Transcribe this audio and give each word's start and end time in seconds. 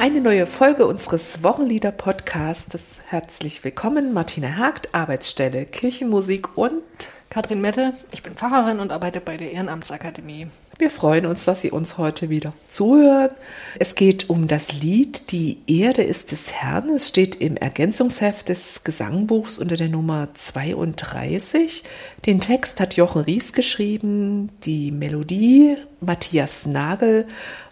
Eine 0.00 0.22
neue 0.22 0.46
Folge 0.46 0.86
unseres 0.86 1.42
Wochenlieder-Podcasts. 1.42 3.00
Herzlich 3.08 3.62
willkommen, 3.64 4.14
Martina 4.14 4.56
Hagt, 4.56 4.94
Arbeitsstelle 4.94 5.66
Kirchenmusik 5.66 6.56
und 6.56 6.80
Katrin 7.28 7.60
Mette. 7.60 7.92
Ich 8.10 8.22
bin 8.22 8.32
Pfarrerin 8.32 8.80
und 8.80 8.92
arbeite 8.92 9.20
bei 9.20 9.36
der 9.36 9.52
Ehrenamtsakademie. 9.52 10.46
Wir 10.78 10.88
freuen 10.88 11.26
uns, 11.26 11.44
dass 11.44 11.60
Sie 11.60 11.70
uns 11.70 11.98
heute 11.98 12.30
wieder 12.30 12.54
zuhören. 12.66 13.28
Es 13.78 13.94
geht 13.94 14.30
um 14.30 14.48
das 14.48 14.72
Lied 14.72 15.32
Die 15.32 15.58
Erde 15.66 16.02
ist 16.02 16.32
des 16.32 16.54
Herrn. 16.54 16.88
Es 16.88 17.06
steht 17.06 17.36
im 17.36 17.58
Ergänzungsheft 17.58 18.48
des 18.48 18.84
Gesangbuchs 18.84 19.58
unter 19.58 19.76
der 19.76 19.90
Nummer 19.90 20.28
32. 20.32 21.84
Den 22.24 22.40
Text 22.40 22.80
hat 22.80 22.96
Jochen 22.96 23.20
Ries 23.20 23.52
geschrieben, 23.52 24.50
die 24.64 24.92
Melodie 24.92 25.76
Matthias 26.00 26.64
Nagel 26.64 27.26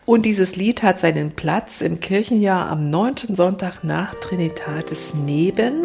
und 0.09 0.25
dieses 0.25 0.57
Lied 0.57 0.83
hat 0.83 0.98
seinen 0.98 1.33
Platz 1.33 1.83
im 1.83 2.01
Kirchenjahr 2.01 2.71
am 2.71 2.89
9. 2.89 3.35
Sonntag 3.35 3.85
nach 3.85 4.15
Trinitatis 4.15 5.12
neben 5.12 5.84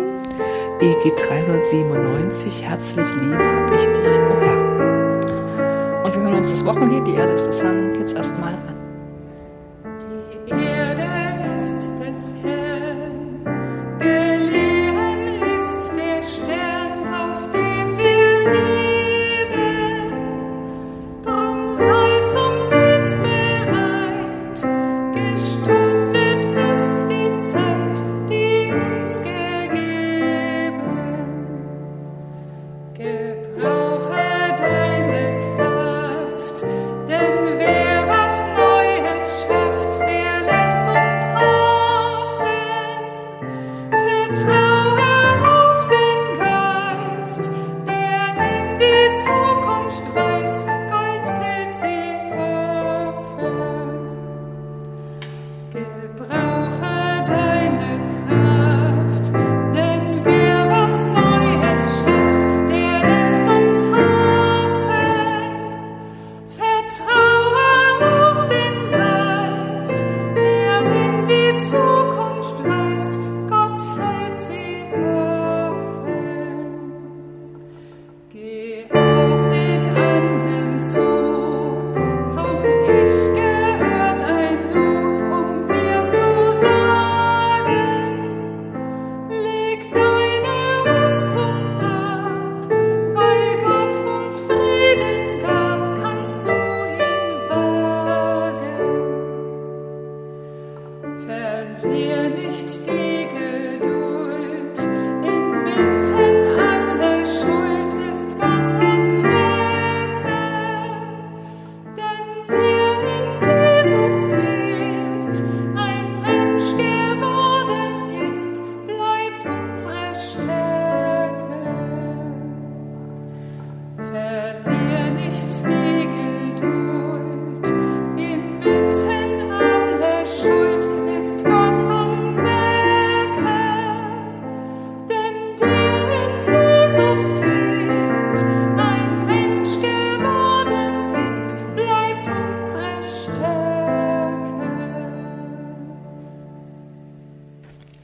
EG 0.79 1.11
397. 1.17 2.63
Herzlich 2.63 3.07
lieb 3.15 3.37
hab 3.37 3.75
ich 3.75 3.81
dich, 3.81 4.17
o 4.17 4.31
oh 4.31 4.41
Herr. 4.41 6.03
Und 6.05 6.15
wir 6.15 6.21
hören 6.21 6.35
uns 6.35 6.49
das 6.49 6.63
Wochenlied, 6.63 7.05
die 7.05 7.15
Erde 7.15 7.33
ist 7.33 7.47
des 7.47 7.61
Herrn, 7.61 7.99
jetzt 7.99 8.15
erstmal 8.15 8.53
an. 8.53 8.72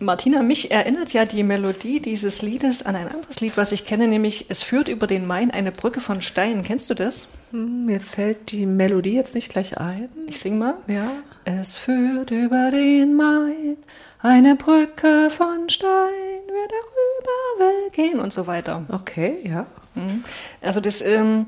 Martina, 0.09 0.41
mich 0.41 0.71
erinnert 0.71 1.13
ja 1.13 1.25
die 1.25 1.43
Melodie 1.43 1.99
dieses 1.99 2.41
Liedes 2.41 2.83
an 2.83 2.95
ein 2.95 3.09
anderes 3.09 3.41
Lied, 3.41 3.57
was 3.57 3.71
ich 3.71 3.85
kenne, 3.85 4.07
nämlich 4.07 4.47
Es 4.49 4.63
führt 4.63 4.89
über 4.89 5.05
den 5.05 5.27
Main 5.27 5.51
eine 5.51 5.71
Brücke 5.71 5.99
von 5.99 6.23
Stein. 6.23 6.63
Kennst 6.63 6.89
du 6.89 6.95
das? 6.95 7.27
Hm, 7.51 7.85
mir 7.85 7.99
fällt 7.99 8.51
die 8.51 8.65
Melodie 8.65 9.13
jetzt 9.13 9.35
nicht 9.35 9.51
gleich 9.51 9.77
ein. 9.77 10.09
Ich 10.25 10.39
sing 10.39 10.57
mal. 10.57 10.77
Ja. 10.87 11.11
Es 11.45 11.77
führt 11.77 12.31
über 12.31 12.71
den 12.71 13.13
Main 13.13 13.77
eine 14.19 14.55
Brücke 14.55 15.29
von 15.29 15.69
Stein, 15.69 16.41
wer 16.47 16.67
darüber 16.67 17.59
will 17.59 17.91
gehen 17.91 18.19
und 18.19 18.33
so 18.33 18.47
weiter. 18.47 18.83
Okay, 18.91 19.37
ja. 19.43 19.67
Hm. 19.93 20.23
Also 20.59 20.81
das 20.81 21.03
ähm, 21.03 21.45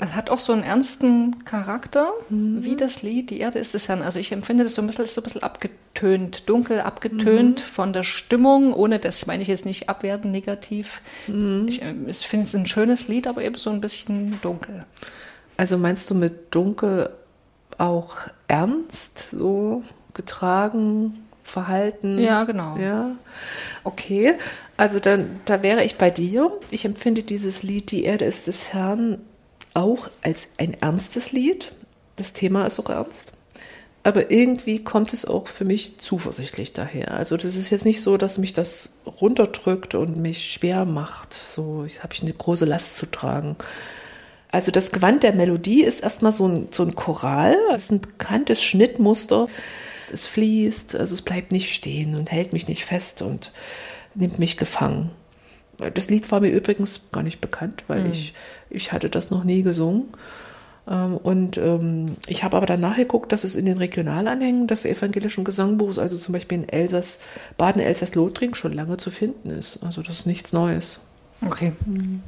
hat 0.00 0.28
auch 0.30 0.40
so 0.40 0.52
einen 0.52 0.64
ernsten 0.64 1.44
Charakter, 1.44 2.08
mhm. 2.28 2.64
wie 2.64 2.76
das 2.76 3.02
Lied 3.02 3.30
Die 3.30 3.38
Erde 3.38 3.58
ist 3.58 3.74
des 3.74 3.88
Herrn. 3.88 4.02
Also 4.02 4.18
ich 4.18 4.32
empfinde 4.32 4.64
das 4.64 4.74
so 4.74 4.82
ein 4.82 4.86
bisschen, 4.86 5.06
so 5.06 5.20
ein 5.20 5.24
bisschen 5.24 5.42
abgetönt, 5.42 6.48
dunkel 6.48 6.80
abgetönt 6.80 7.60
mhm. 7.60 7.62
von 7.62 7.92
der 7.92 8.02
Stimmung, 8.02 8.72
ohne 8.72 8.98
das 8.98 9.26
meine 9.26 9.42
ich 9.42 9.48
jetzt 9.48 9.64
nicht 9.64 9.88
abwerten, 9.88 10.30
negativ. 10.30 11.00
Mhm. 11.28 11.66
Ich, 11.68 11.80
äh, 11.82 11.94
ich 12.06 12.26
finde 12.26 12.46
es 12.46 12.54
ein 12.54 12.66
schönes 12.66 13.08
Lied, 13.08 13.26
aber 13.26 13.42
eben 13.42 13.56
so 13.56 13.70
ein 13.70 13.80
bisschen 13.80 14.40
dunkel. 14.42 14.84
Also 15.56 15.78
meinst 15.78 16.10
du 16.10 16.16
mit 16.16 16.52
dunkel 16.54 17.10
auch 17.78 18.16
ernst, 18.48 19.30
so 19.30 19.84
getragen, 20.12 21.24
verhalten? 21.44 22.18
Ja, 22.18 22.42
genau. 22.44 22.76
Ja, 22.78 23.12
okay. 23.84 24.34
Also 24.76 24.98
dann, 24.98 25.38
da 25.44 25.62
wäre 25.62 25.84
ich 25.84 25.96
bei 25.96 26.10
dir. 26.10 26.50
Ich 26.70 26.84
empfinde 26.84 27.22
dieses 27.22 27.62
Lied 27.62 27.92
Die 27.92 28.04
Erde 28.04 28.24
ist 28.24 28.48
des 28.48 28.72
Herrn 28.72 29.18
auch 29.74 30.08
als 30.22 30.50
ein 30.58 30.74
ernstes 30.80 31.32
Lied. 31.32 31.74
Das 32.16 32.32
Thema 32.32 32.66
ist 32.66 32.78
auch 32.78 32.90
ernst. 32.90 33.34
Aber 34.04 34.30
irgendwie 34.30 34.84
kommt 34.84 35.14
es 35.14 35.24
auch 35.24 35.48
für 35.48 35.64
mich 35.64 35.98
zuversichtlich 35.98 36.74
daher. 36.74 37.14
Also 37.14 37.38
das 37.38 37.56
ist 37.56 37.70
jetzt 37.70 37.86
nicht 37.86 38.02
so, 38.02 38.18
dass 38.18 38.36
mich 38.36 38.52
das 38.52 38.98
runterdrückt 39.20 39.94
und 39.94 40.18
mich 40.18 40.52
schwer 40.52 40.84
macht. 40.84 41.32
So 41.32 41.86
habe 42.02 42.12
ich 42.12 42.22
eine 42.22 42.34
große 42.34 42.66
Last 42.66 42.96
zu 42.96 43.06
tragen. 43.06 43.56
Also 44.50 44.70
das 44.70 44.92
Gewand 44.92 45.22
der 45.22 45.34
Melodie 45.34 45.82
ist 45.82 46.02
erstmal 46.02 46.32
so 46.32 46.46
ein, 46.46 46.68
so 46.70 46.82
ein 46.82 46.94
Choral. 46.94 47.56
Es 47.72 47.84
ist 47.84 47.92
ein 47.92 48.00
bekanntes 48.02 48.62
Schnittmuster. 48.62 49.48
Es 50.12 50.26
fließt, 50.26 50.96
also 50.96 51.14
es 51.14 51.22
bleibt 51.22 51.50
nicht 51.50 51.72
stehen 51.72 52.14
und 52.14 52.30
hält 52.30 52.52
mich 52.52 52.68
nicht 52.68 52.84
fest 52.84 53.22
und 53.22 53.52
nimmt 54.14 54.38
mich 54.38 54.58
gefangen. 54.58 55.10
Das 55.90 56.10
Lied 56.10 56.30
war 56.30 56.40
mir 56.40 56.50
übrigens 56.50 57.10
gar 57.12 57.22
nicht 57.22 57.40
bekannt, 57.40 57.84
weil 57.88 58.04
mhm. 58.04 58.12
ich, 58.12 58.34
ich 58.70 58.92
hatte 58.92 59.10
das 59.10 59.30
noch 59.30 59.44
nie 59.44 59.62
gesungen. 59.62 60.08
Ähm, 60.88 61.16
und 61.16 61.56
ähm, 61.56 62.16
ich 62.26 62.44
habe 62.44 62.56
aber 62.56 62.66
dann 62.66 62.80
nachgeguckt, 62.80 63.32
dass 63.32 63.44
es 63.44 63.56
in 63.56 63.66
den 63.66 63.78
Regionalanhängen 63.78 64.66
des 64.66 64.84
evangelischen 64.84 65.44
Gesangbuchs, 65.44 65.98
also 65.98 66.16
zum 66.16 66.32
Beispiel 66.32 66.58
in 66.58 66.68
Elsass, 66.68 67.20
Baden, 67.56 67.80
Elsass, 67.80 68.14
Lothringen, 68.14 68.54
schon 68.54 68.72
lange 68.72 68.96
zu 68.96 69.10
finden 69.10 69.50
ist. 69.50 69.80
Also 69.82 70.02
das 70.02 70.20
ist 70.20 70.26
nichts 70.26 70.52
Neues. 70.52 71.00
Okay. 71.44 71.72
Mhm. 71.86 72.22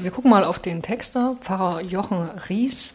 Wir 0.00 0.10
gucken 0.10 0.30
mal 0.30 0.44
auf 0.44 0.58
den 0.58 0.82
Texter, 0.82 1.36
Pfarrer 1.40 1.82
Jochen 1.82 2.18
Ries. 2.48 2.94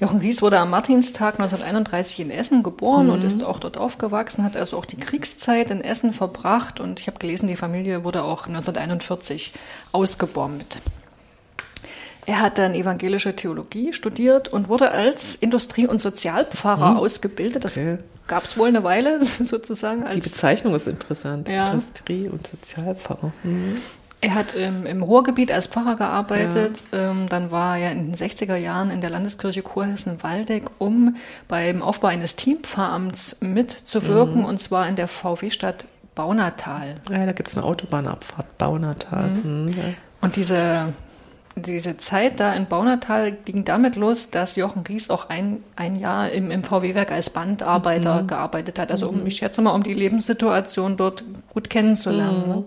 Jochen 0.00 0.20
Ries 0.20 0.40
wurde 0.40 0.58
am 0.58 0.70
Martinstag 0.70 1.34
1931 1.34 2.20
in 2.20 2.30
Essen 2.30 2.62
geboren 2.62 3.06
mhm. 3.08 3.12
und 3.12 3.22
ist 3.22 3.42
auch 3.44 3.58
dort 3.58 3.76
aufgewachsen, 3.76 4.44
hat 4.44 4.56
also 4.56 4.78
auch 4.78 4.86
die 4.86 4.96
Kriegszeit 4.96 5.70
in 5.70 5.82
Essen 5.82 6.14
verbracht 6.14 6.80
und 6.80 7.00
ich 7.00 7.06
habe 7.06 7.18
gelesen, 7.18 7.48
die 7.48 7.56
Familie 7.56 8.02
wurde 8.02 8.22
auch 8.22 8.46
1941 8.46 9.52
ausgebombt. 9.92 10.78
Er 12.26 12.40
hat 12.40 12.58
dann 12.58 12.74
evangelische 12.74 13.36
Theologie 13.36 13.92
studiert 13.92 14.48
und 14.48 14.68
wurde 14.68 14.90
als 14.90 15.34
Industrie- 15.34 15.86
und 15.86 16.00
Sozialpfarrer 16.00 16.90
Hm. 16.90 16.96
ausgebildet. 16.96 17.64
Das 17.64 17.72
Okay. 17.76 17.98
gab 18.26 18.44
es 18.44 18.56
wohl 18.56 18.68
eine 18.68 18.84
Weile 18.84 19.22
sozusagen. 19.24 20.04
Die 20.14 20.20
Bezeichnung 20.20 20.74
ist 20.74 20.86
interessant. 20.86 21.48
Ja. 21.48 21.66
Industrie- 21.66 22.28
und 22.28 22.46
Sozialpfarrer. 22.46 23.32
Mhm. 23.42 23.76
Er 24.22 24.34
hat 24.34 24.54
ähm, 24.56 24.84
im 24.84 25.02
Ruhrgebiet 25.02 25.50
als 25.50 25.66
Pfarrer 25.66 25.96
gearbeitet. 25.96 26.82
Ähm, 26.92 27.26
dann 27.28 27.50
war 27.50 27.78
er 27.78 27.92
in 27.92 28.12
den 28.12 28.14
60er 28.14 28.56
Jahren 28.56 28.90
in 28.90 29.00
der 29.00 29.08
Landeskirche 29.10 29.62
Kurhessen-Waldeck, 29.62 30.64
um 30.78 31.16
beim 31.48 31.82
Aufbau 31.82 32.08
eines 32.08 32.36
Teampfarramts 32.36 33.38
mitzuwirken, 33.40 34.44
und 34.44 34.58
zwar 34.58 34.86
in 34.88 34.96
der 34.96 35.08
VW-Stadt 35.08 35.86
Baunatal. 36.14 36.96
Ja, 37.10 37.24
da 37.24 37.32
gibt 37.32 37.48
es 37.48 37.56
eine 37.56 37.64
Autobahnabfahrt, 37.64 38.58
Baunatal. 38.58 39.28
Mhm. 39.28 39.68
ja. 39.70 39.84
Und 40.20 40.36
diese, 40.36 40.92
diese 41.56 41.96
Zeit 41.96 42.40
da 42.40 42.52
in 42.52 42.66
Baunatal 42.66 43.32
ging 43.32 43.64
damit 43.64 43.96
los, 43.96 44.28
dass 44.28 44.56
Jochen 44.56 44.82
Ries 44.86 45.08
auch 45.08 45.30
ein, 45.30 45.62
ein 45.76 45.96
Jahr 45.96 46.30
im, 46.30 46.50
im 46.50 46.62
VW-Werk 46.62 47.10
als 47.10 47.30
Bandarbeiter 47.30 48.24
gearbeitet 48.24 48.78
hat. 48.78 48.90
Also 48.90 49.08
um, 49.08 49.26
ich 49.26 49.36
schätze 49.36 49.62
mal, 49.62 49.70
um 49.70 49.82
die 49.82 49.94
Lebenssituation 49.94 50.98
dort 50.98 51.24
gut 51.48 51.70
kennenzulernen. 51.70 52.48
Ne? 52.48 52.64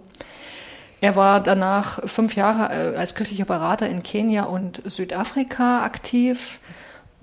Er 1.03 1.17
war 1.17 1.41
danach 1.41 2.00
fünf 2.07 2.38
Jahre 2.38 2.94
äh, 2.94 2.95
als 2.95 3.13
kirchlicher 3.13 3.44
Berater 3.44 3.89
in 3.89 4.03
Kenia 4.03 4.44
und 4.44 4.81
Südafrika 4.85 5.83
aktiv. 5.83 6.61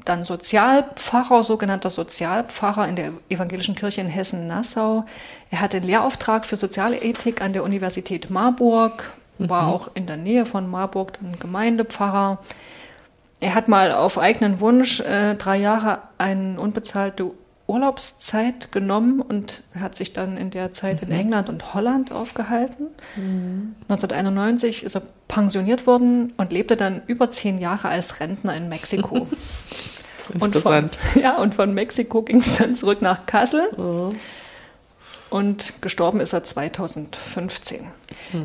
Dann 0.04 0.24
Sozialpfarrer, 0.24 1.42
sogenannter 1.42 1.88
Sozialpfarrer 1.88 2.86
in 2.88 2.96
der 2.96 3.12
evangelischen 3.30 3.76
Kirche 3.76 4.02
in 4.02 4.08
Hessen-Nassau. 4.08 5.06
Er 5.50 5.60
hatte 5.62 5.78
einen 5.78 5.86
Lehrauftrag 5.86 6.44
für 6.44 6.58
Sozialethik 6.58 7.40
an 7.40 7.54
der 7.54 7.64
Universität 7.64 8.28
Marburg, 8.28 9.10
war 9.38 9.68
auch 9.68 9.88
in 9.94 10.04
der 10.04 10.18
Nähe 10.18 10.44
von 10.44 10.68
Marburg 10.68 11.14
dann 11.14 11.38
Gemeindepfarrer. 11.38 12.36
Er 13.40 13.54
hat 13.54 13.68
mal 13.68 13.92
auf 13.92 14.18
eigenen 14.18 14.60
Wunsch 14.60 15.00
äh, 15.00 15.36
drei 15.36 15.56
Jahre 15.56 16.00
eine 16.18 16.60
unbezahlte 16.60 17.30
Urlaubszeit 17.70 18.72
genommen 18.72 19.20
und 19.20 19.62
hat 19.78 19.96
sich 19.96 20.12
dann 20.12 20.36
in 20.36 20.50
der 20.50 20.72
Zeit 20.72 21.02
in 21.02 21.12
England 21.12 21.48
und 21.48 21.72
Holland 21.72 22.10
aufgehalten. 22.10 22.88
1991 23.16 24.82
ist 24.82 24.96
er 24.96 25.02
pensioniert 25.28 25.86
worden 25.86 26.32
und 26.36 26.52
lebte 26.52 26.74
dann 26.74 27.02
über 27.06 27.30
zehn 27.30 27.60
Jahre 27.60 27.88
als 27.88 28.20
Rentner 28.20 28.56
in 28.56 28.68
Mexiko. 28.68 29.26
Und 30.32 30.38
von, 30.38 30.46
Interessant. 30.46 30.98
ja, 31.20 31.38
und 31.38 31.56
von 31.56 31.74
Mexiko 31.74 32.22
ging 32.22 32.38
es 32.38 32.56
dann 32.56 32.76
zurück 32.76 33.02
nach 33.02 33.26
Kassel. 33.26 33.68
Und 35.28 35.82
gestorben 35.82 36.20
ist 36.20 36.32
er 36.32 36.44
2015. 36.44 37.84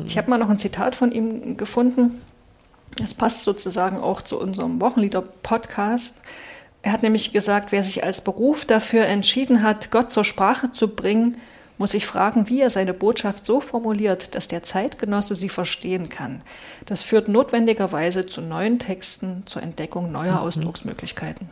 Ich 0.04 0.18
habe 0.18 0.28
mal 0.28 0.38
noch 0.38 0.50
ein 0.50 0.58
Zitat 0.58 0.96
von 0.96 1.12
ihm 1.12 1.56
gefunden. 1.56 2.10
Das 2.96 3.14
passt 3.14 3.44
sozusagen 3.44 3.98
auch 3.98 4.22
zu 4.22 4.40
unserem 4.40 4.80
Wochenlieder-Podcast. 4.80 6.16
Er 6.86 6.92
hat 6.92 7.02
nämlich 7.02 7.32
gesagt, 7.32 7.72
wer 7.72 7.82
sich 7.82 8.04
als 8.04 8.20
Beruf 8.20 8.64
dafür 8.64 9.06
entschieden 9.06 9.64
hat, 9.64 9.90
Gott 9.90 10.12
zur 10.12 10.22
Sprache 10.22 10.70
zu 10.70 10.86
bringen, 10.86 11.36
muss 11.78 11.90
sich 11.90 12.06
fragen, 12.06 12.48
wie 12.48 12.60
er 12.60 12.70
seine 12.70 12.94
Botschaft 12.94 13.44
so 13.44 13.60
formuliert, 13.60 14.36
dass 14.36 14.46
der 14.46 14.62
Zeitgenosse 14.62 15.34
sie 15.34 15.48
verstehen 15.48 16.08
kann. 16.08 16.42
Das 16.86 17.02
führt 17.02 17.26
notwendigerweise 17.26 18.26
zu 18.26 18.40
neuen 18.40 18.78
Texten, 18.78 19.42
zur 19.46 19.64
Entdeckung 19.64 20.12
neuer 20.12 20.40
Ausdrucksmöglichkeiten. 20.40 21.48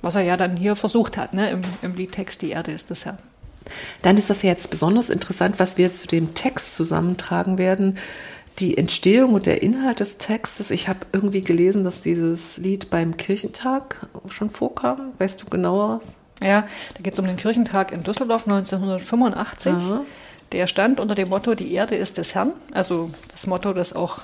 Was 0.00 0.14
er 0.14 0.22
ja 0.22 0.38
dann 0.38 0.56
hier 0.56 0.74
versucht 0.74 1.18
hat, 1.18 1.34
ne, 1.34 1.50
im, 1.50 1.60
im 1.82 1.94
Liedtext 1.94 2.40
Die 2.40 2.48
Erde 2.48 2.72
ist 2.72 2.88
des 2.88 3.04
Herrn. 3.04 3.18
Dann 4.00 4.16
ist 4.16 4.30
das 4.30 4.40
ja 4.40 4.48
jetzt 4.48 4.70
besonders 4.70 5.10
interessant, 5.10 5.58
was 5.58 5.76
wir 5.76 5.84
jetzt 5.84 6.00
zu 6.00 6.06
dem 6.06 6.32
Text 6.32 6.76
zusammentragen 6.76 7.58
werden. 7.58 7.98
Die 8.60 8.76
Entstehung 8.76 9.34
und 9.34 9.46
der 9.46 9.62
Inhalt 9.62 10.00
des 10.00 10.18
Textes. 10.18 10.70
Ich 10.70 10.88
habe 10.88 11.00
irgendwie 11.12 11.40
gelesen, 11.40 11.82
dass 11.82 12.02
dieses 12.02 12.58
Lied 12.58 12.90
beim 12.90 13.16
Kirchentag 13.16 13.96
schon 14.28 14.50
vorkam. 14.50 15.12
Weißt 15.18 15.42
du 15.42 15.46
genauer? 15.46 16.02
Ja, 16.42 16.66
da 16.94 17.02
geht 17.02 17.14
es 17.14 17.18
um 17.18 17.26
den 17.26 17.36
Kirchentag 17.36 17.90
in 17.92 18.02
Düsseldorf 18.02 18.46
1985. 18.46 19.72
Aha. 19.72 20.04
Der 20.52 20.66
stand 20.66 21.00
unter 21.00 21.14
dem 21.14 21.28
Motto 21.28 21.54
Die 21.54 21.72
Erde 21.72 21.94
ist 21.94 22.18
des 22.18 22.34
Herrn, 22.34 22.52
also 22.72 23.10
das 23.30 23.46
Motto, 23.46 23.72
das 23.72 23.94
auch 23.94 24.18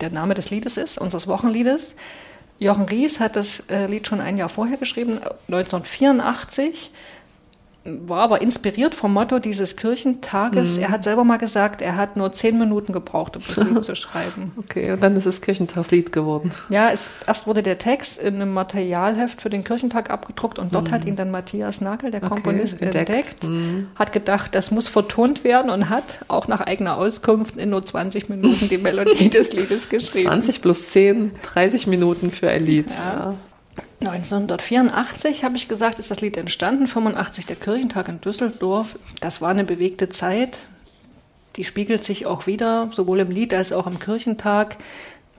der 0.00 0.10
Name 0.10 0.34
des 0.34 0.50
Liedes 0.50 0.76
ist, 0.76 0.98
unseres 0.98 1.26
Wochenliedes. 1.26 1.94
Jochen 2.58 2.84
Ries 2.84 3.20
hat 3.20 3.36
das 3.36 3.62
äh, 3.68 3.86
Lied 3.86 4.06
schon 4.06 4.20
ein 4.20 4.38
Jahr 4.38 4.48
vorher 4.48 4.78
geschrieben, 4.78 5.18
1984, 5.48 6.90
war 8.06 8.20
aber 8.22 8.42
inspiriert 8.42 8.94
vom 8.94 9.12
Motto 9.12 9.38
dieses 9.38 9.76
Kirchentages. 9.76 10.78
Er 10.78 10.90
hat 10.90 11.04
selber 11.04 11.24
mal 11.24 11.38
gesagt, 11.38 11.80
er 11.82 11.96
hat 11.96 12.16
nur 12.16 12.32
zehn 12.32 12.58
Minuten 12.58 12.92
gebraucht, 12.92 13.36
um 13.36 13.42
das 13.46 13.56
Lied 13.64 13.82
zu 13.82 13.96
schreiben. 13.96 14.52
Okay, 14.56 14.92
und 14.92 15.02
dann 15.02 15.16
ist 15.16 15.26
es 15.26 15.40
Kirchentagslied 15.40 16.12
geworden. 16.12 16.52
Ja, 16.68 16.90
es, 16.90 17.10
erst 17.26 17.46
wurde 17.46 17.62
der 17.62 17.78
Text 17.78 18.20
in 18.20 18.36
einem 18.36 18.52
Materialheft 18.52 19.40
für 19.40 19.48
den 19.48 19.64
Kirchentag 19.64 20.10
abgedruckt 20.10 20.58
und 20.58 20.74
dort 20.74 20.92
hat 20.92 21.04
ihn 21.04 21.16
dann 21.16 21.30
Matthias 21.30 21.80
Nagel, 21.80 22.10
der 22.10 22.20
Mhm. 22.20 22.26
Okay, 22.26 22.42
Komponist, 22.42 22.82
entdeckt. 22.82 23.44
Mhm. 23.44 23.54
entdeckt, 23.54 23.98
hat 23.98 24.12
gedacht, 24.12 24.54
das 24.54 24.70
muss 24.70 24.88
vertont 24.88 25.44
werden 25.44 25.70
und 25.70 25.88
hat 25.88 26.20
auch 26.28 26.48
nach 26.48 26.60
eigener 26.60 26.96
Auskunft 26.96 27.56
in 27.56 27.70
nur 27.70 27.82
20 27.84 28.28
Minuten 28.28 28.68
die 28.68 28.78
Melodie 28.78 29.28
des 29.30 29.52
Liedes 29.52 29.88
geschrieben. 29.88 30.28
20 30.28 30.62
plus 30.62 30.90
10, 30.90 31.32
30 31.42 31.86
Minuten 31.86 32.30
für 32.30 32.48
ein 32.48 32.64
Lied. 32.64 32.90
Ja. 32.90 33.34
1984 34.00 35.44
habe 35.44 35.56
ich 35.56 35.68
gesagt, 35.68 35.98
ist 35.98 36.10
das 36.10 36.20
Lied 36.20 36.36
entstanden, 36.36 36.86
85 36.86 37.46
der 37.46 37.56
Kirchentag 37.56 38.08
in 38.08 38.20
Düsseldorf. 38.20 38.98
Das 39.20 39.40
war 39.40 39.50
eine 39.50 39.64
bewegte 39.64 40.08
Zeit. 40.08 40.58
Die 41.56 41.64
spiegelt 41.64 42.04
sich 42.04 42.26
auch 42.26 42.46
wieder, 42.46 42.90
sowohl 42.92 43.20
im 43.20 43.30
Lied 43.30 43.54
als 43.54 43.72
auch 43.72 43.86
im 43.86 43.98
Kirchentag. 43.98 44.76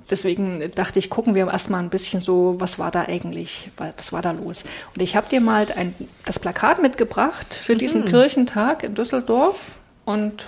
Deswegen 0.09 0.71
dachte 0.73 0.99
ich, 0.99 1.09
gucken 1.09 1.35
wir 1.35 1.47
erstmal 1.47 1.83
ein 1.83 1.89
bisschen 1.89 2.21
so, 2.21 2.55
was 2.59 2.79
war 2.79 2.91
da 2.91 3.03
eigentlich, 3.03 3.69
was 3.77 4.13
war 4.13 4.21
da 4.21 4.31
los. 4.31 4.63
Und 4.95 5.01
ich 5.01 5.15
habe 5.15 5.27
dir 5.29 5.41
mal 5.41 5.67
ein, 5.75 5.93
das 6.25 6.39
Plakat 6.39 6.81
mitgebracht 6.81 7.53
für 7.53 7.75
diesen 7.75 8.05
Kirchentag 8.05 8.83
in 8.83 8.95
Düsseldorf. 8.95 9.75
Und 10.05 10.45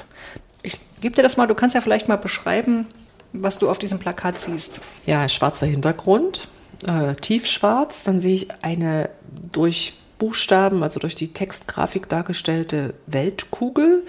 ich 0.63 0.77
gebe 1.01 1.15
dir 1.15 1.23
das 1.23 1.37
mal, 1.37 1.45
du 1.45 1.55
kannst 1.55 1.75
ja 1.75 1.81
vielleicht 1.81 2.07
mal 2.07 2.15
beschreiben, 2.15 2.87
was 3.33 3.59
du 3.59 3.69
auf 3.69 3.79
diesem 3.79 3.99
Plakat 3.99 4.39
siehst. 4.39 4.79
Ja, 5.05 5.27
schwarzer 5.27 5.67
Hintergrund, 5.67 6.47
äh, 6.85 7.15
tiefschwarz. 7.15 8.03
Dann 8.03 8.19
sehe 8.19 8.35
ich 8.35 8.47
eine 8.61 9.09
durch 9.51 9.93
Buchstaben, 10.17 10.83
also 10.83 10.99
durch 10.99 11.15
die 11.15 11.33
Textgrafik 11.33 12.09
dargestellte 12.09 12.93
Weltkugel. 13.07 14.03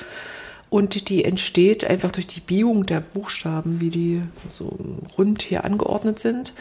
Und 0.69 1.09
die 1.09 1.25
entsteht 1.25 1.85
einfach 1.85 2.13
durch 2.13 2.29
die 2.29 2.41
Biegung 2.41 2.87
der 2.87 3.01
Buchstaben, 3.01 3.81
wie 3.81 3.91
die 3.91 4.23
so 4.49 4.77
rund 5.19 5.43
hier 5.43 5.65
angeordnet 5.65 6.21
sind. 6.21 6.53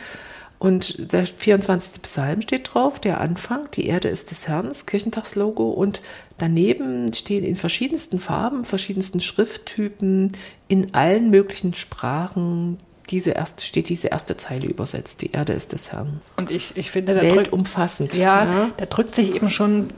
Und 0.59 1.13
der 1.13 1.25
24. 1.25 2.01
Psalm 2.01 2.41
steht 2.41 2.73
drauf, 2.73 2.99
der 2.99 3.21
Anfang, 3.21 3.69
die 3.73 3.85
Erde 3.85 4.09
ist 4.09 4.31
des 4.31 4.47
Herrn, 4.49 4.67
das 4.67 4.85
Kirchentagslogo. 4.85 5.69
Und 5.69 6.01
daneben 6.37 7.13
stehen 7.13 7.45
in 7.45 7.55
verschiedensten 7.55 8.19
Farben, 8.19 8.65
verschiedensten 8.65 9.21
Schrifttypen, 9.21 10.33
in 10.67 10.93
allen 10.93 11.29
möglichen 11.29 11.73
Sprachen, 11.73 12.77
diese 13.09 13.31
erste, 13.31 13.63
steht 13.63 13.89
diese 13.89 14.09
erste 14.09 14.37
Zeile 14.37 14.67
übersetzt, 14.67 15.21
die 15.21 15.31
Erde 15.31 15.53
ist 15.53 15.73
des 15.73 15.91
Herrn. 15.91 16.21
Und 16.37 16.51
ich, 16.51 16.77
ich 16.77 16.91
finde, 16.91 17.13
da 17.13 17.19
drückt, 17.21 17.35
Weltumfassend. 17.35 18.15
ja, 18.15 18.69
da 18.77 18.85
drückt 18.85 19.15
sich 19.15 19.35
eben 19.35 19.49
schon 19.49 19.89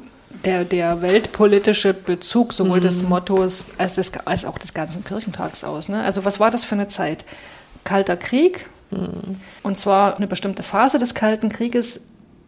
der, 0.45 0.63
der 0.63 1.01
weltpolitische 1.01 1.93
Bezug 1.93 2.53
sowohl 2.53 2.79
des 2.79 3.03
Mottos 3.03 3.71
als, 3.77 3.95
des, 3.95 4.11
als 4.25 4.45
auch 4.45 4.57
des 4.57 4.73
ganzen 4.73 5.03
Kirchentags 5.03 5.63
aus. 5.63 5.89
Ne? 5.89 6.03
Also 6.03 6.25
was 6.25 6.39
war 6.39 6.51
das 6.51 6.63
für 6.63 6.75
eine 6.75 6.87
Zeit? 6.87 7.25
Kalter 7.83 8.15
Krieg, 8.15 8.65
und 9.63 9.77
zwar 9.77 10.17
eine 10.17 10.27
bestimmte 10.27 10.63
Phase 10.63 10.97
des 10.97 11.13
Kalten 11.13 11.49
Krieges. 11.49 12.01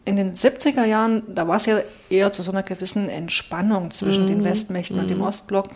In 0.05 0.17
den 0.17 0.33
70er 0.33 0.85
Jahren, 0.85 1.23
da 1.33 1.47
war 1.47 1.55
es 1.55 1.65
ja 1.65 1.79
eher 2.09 2.31
zu 2.33 2.41
so 2.41 2.51
einer 2.51 2.63
gewissen 2.63 3.07
Entspannung 3.07 3.89
zwischen 3.91 4.27
den 4.27 4.43
Westmächten 4.43 4.99
und 4.99 5.09
dem 5.09 5.21
Ostblock 5.21 5.67